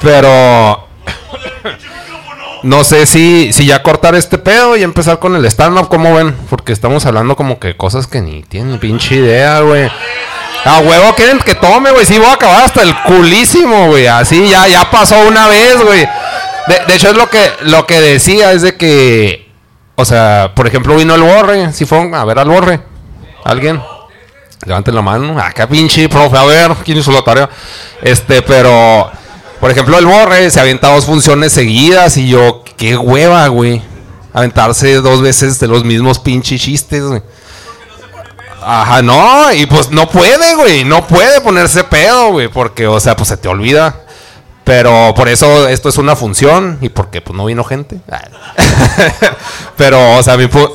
Pero 0.00 0.85
no 2.62 2.84
sé 2.84 3.06
si, 3.06 3.52
si 3.52 3.66
ya 3.66 3.82
cortar 3.82 4.14
este 4.14 4.38
pedo 4.38 4.76
y 4.76 4.82
empezar 4.82 5.18
con 5.18 5.36
el 5.36 5.44
stand-up, 5.46 5.88
¿cómo 5.88 6.14
ven? 6.14 6.34
Porque 6.48 6.72
estamos 6.72 7.06
hablando 7.06 7.36
como 7.36 7.58
que 7.58 7.76
cosas 7.76 8.06
que 8.06 8.20
ni 8.20 8.42
tienen 8.42 8.78
pinche 8.78 9.16
idea, 9.16 9.60
güey. 9.60 9.90
A 10.64 10.80
huevo 10.80 11.14
quieren 11.14 11.38
que 11.38 11.54
tome, 11.54 11.92
güey. 11.92 12.04
Sí, 12.04 12.18
voy 12.18 12.26
a 12.26 12.32
acabar 12.32 12.64
hasta 12.64 12.82
el 12.82 12.94
culísimo, 13.02 13.86
güey. 13.86 14.08
Así 14.08 14.48
ya, 14.48 14.66
ya 14.66 14.90
pasó 14.90 15.16
una 15.28 15.46
vez, 15.46 15.76
güey. 15.80 16.08
De, 16.66 16.94
hecho, 16.96 17.10
es 17.10 17.16
lo 17.16 17.30
que, 17.30 17.52
lo 17.62 17.86
que 17.86 18.00
decía, 18.00 18.50
es 18.52 18.62
de 18.62 18.76
que. 18.76 19.48
O 19.94 20.04
sea, 20.04 20.52
por 20.56 20.66
ejemplo, 20.66 20.96
vino 20.96 21.14
el 21.14 21.22
borre. 21.22 21.72
Si 21.72 21.84
fueron 21.84 22.14
a 22.16 22.24
ver 22.24 22.40
al 22.40 22.48
borre. 22.48 22.80
¿Alguien? 23.44 23.80
Levanten 24.64 24.94
la 24.94 25.02
mano. 25.02 25.38
Acá 25.38 25.68
pinche, 25.68 26.08
profe, 26.08 26.36
a 26.36 26.44
ver, 26.44 26.72
¿quién 26.84 26.98
hizo 26.98 27.12
la 27.12 27.22
tarea? 27.22 27.48
Este, 28.02 28.42
pero. 28.42 29.08
Por 29.60 29.70
ejemplo, 29.70 29.98
el 29.98 30.06
borre 30.06 30.50
se 30.50 30.60
avienta 30.60 30.92
dos 30.94 31.06
funciones 31.06 31.52
seguidas 31.52 32.16
y 32.16 32.28
yo, 32.28 32.62
qué 32.76 32.96
hueva, 32.96 33.46
güey. 33.48 33.82
Aventarse 34.32 34.94
dos 34.96 35.22
veces 35.22 35.58
de 35.60 35.66
los 35.68 35.84
mismos 35.84 36.18
pinches 36.18 36.60
chistes, 36.60 37.02
güey. 37.02 37.22
Ajá, 38.62 39.00
no, 39.00 39.52
y 39.52 39.64
pues 39.66 39.90
no 39.90 40.08
puede, 40.08 40.56
güey, 40.56 40.84
no 40.84 41.06
puede 41.06 41.40
ponerse 41.40 41.84
pedo, 41.84 42.32
güey, 42.32 42.48
porque, 42.48 42.86
o 42.86 42.98
sea, 43.00 43.16
pues 43.16 43.28
se 43.28 43.36
te 43.36 43.48
olvida. 43.48 44.02
Pero 44.64 45.14
por 45.14 45.28
eso 45.28 45.68
esto 45.68 45.88
es 45.88 45.96
una 45.96 46.16
función 46.16 46.78
y 46.80 46.88
porque 46.88 47.20
pues 47.20 47.36
no 47.36 47.44
vino 47.44 47.62
gente. 47.62 48.00
Pero, 49.76 50.16
o 50.16 50.22
sea, 50.22 50.36
mi, 50.36 50.46
pu- 50.46 50.72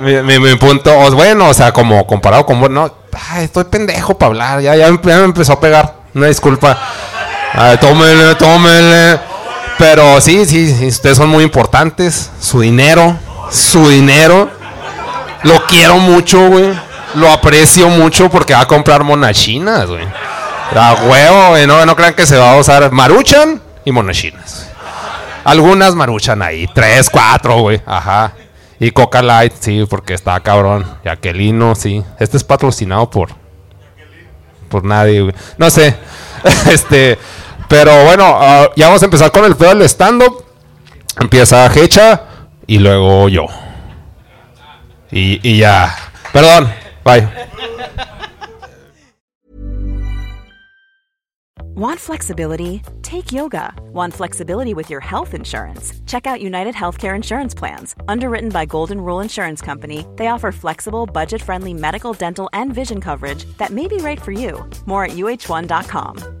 mi, 0.00 0.38
mi- 0.38 0.56
punto, 0.56 0.94
bueno, 1.12 1.48
o 1.48 1.54
sea, 1.54 1.72
como 1.72 2.06
comparado 2.06 2.44
con, 2.44 2.60
bueno, 2.60 2.92
ay, 3.30 3.44
estoy 3.44 3.64
pendejo 3.64 4.18
para 4.18 4.28
hablar, 4.28 4.60
ya, 4.60 4.76
ya, 4.76 4.88
ya 4.88 5.16
me 5.18 5.24
empezó 5.24 5.54
a 5.54 5.60
pegar, 5.60 5.94
una 6.14 6.26
disculpa. 6.26 6.78
Ay, 7.52 7.76
tómele, 7.78 8.34
tómele. 8.36 9.20
Pero 9.78 10.20
sí, 10.20 10.44
sí, 10.44 10.86
ustedes 10.86 11.16
son 11.16 11.30
muy 11.30 11.42
importantes, 11.42 12.30
su 12.38 12.60
dinero, 12.60 13.16
su 13.50 13.88
dinero. 13.88 14.50
Lo 15.42 15.64
quiero 15.66 15.98
mucho, 15.98 16.48
güey. 16.48 16.78
Lo 17.14 17.30
aprecio 17.30 17.88
mucho 17.88 18.28
porque 18.28 18.52
va 18.52 18.60
a 18.60 18.66
comprar 18.66 19.04
monachinas, 19.04 19.86
güey. 19.86 20.06
A 20.76 20.94
huevo, 21.02 21.48
güey. 21.48 21.66
No, 21.66 21.84
no 21.86 21.96
crean 21.96 22.14
que 22.14 22.26
se 22.26 22.36
va 22.36 22.52
a 22.52 22.56
usar 22.56 22.92
maruchan 22.92 23.60
y 23.84 23.90
monachinas. 23.90 24.68
Algunas 25.44 25.94
maruchan 25.94 26.42
ahí. 26.42 26.68
Tres, 26.74 27.08
cuatro, 27.10 27.60
güey. 27.60 27.80
Ajá. 27.86 28.32
Y 28.78 28.90
Coca 28.90 29.22
Light, 29.22 29.54
sí, 29.58 29.84
porque 29.88 30.14
está 30.14 30.38
cabrón. 30.40 30.86
Y 31.04 31.08
Aquelino, 31.08 31.74
sí. 31.74 32.04
Este 32.18 32.36
es 32.36 32.44
patrocinado 32.44 33.10
por. 33.10 33.30
Por 34.68 34.84
nadie, 34.84 35.22
güey. 35.22 35.34
No 35.58 35.70
sé. 35.70 35.96
este. 36.70 37.18
Pero 37.70 38.04
bueno, 38.04 38.24
ah, 38.26 38.68
ya 38.74 38.88
vamos 38.88 39.00
a 39.00 39.04
empezar 39.04 39.30
con 39.30 39.44
el 39.44 39.54
pedo 39.54 39.70
del 39.70 39.88
stand-up. 39.88 40.44
Empieza 41.20 41.72
Hecha 41.72 42.20
y 42.66 42.80
luego 42.80 43.28
yo. 43.28 43.46
Y, 45.12 45.38
y 45.48 45.58
ya. 45.58 45.94
Perdón. 46.32 46.68
Bye. 47.04 47.28
Want 51.76 52.00
flexibility? 52.00 52.82
Take 53.02 53.30
yoga. 53.30 53.72
Want 53.92 54.14
flexibility 54.14 54.74
with 54.74 54.90
your 54.90 55.00
health 55.00 55.32
insurance? 55.32 55.92
Check 56.06 56.26
out 56.26 56.40
United 56.40 56.74
Healthcare 56.74 57.14
Insurance 57.14 57.54
Plans. 57.54 57.94
Underwritten 58.08 58.50
by 58.50 58.66
Golden 58.66 59.00
Rule 59.00 59.20
Insurance 59.20 59.62
Company, 59.62 60.04
they 60.16 60.26
offer 60.26 60.50
flexible, 60.50 61.06
budget 61.06 61.40
friendly 61.40 61.72
medical, 61.72 62.12
dental, 62.14 62.50
and 62.52 62.74
vision 62.74 63.00
coverage 63.00 63.44
that 63.58 63.70
may 63.70 63.86
be 63.86 63.98
right 63.98 64.20
for 64.20 64.32
you. 64.32 64.68
More 64.86 65.04
at 65.04 65.12
uh1.com. 65.12 66.40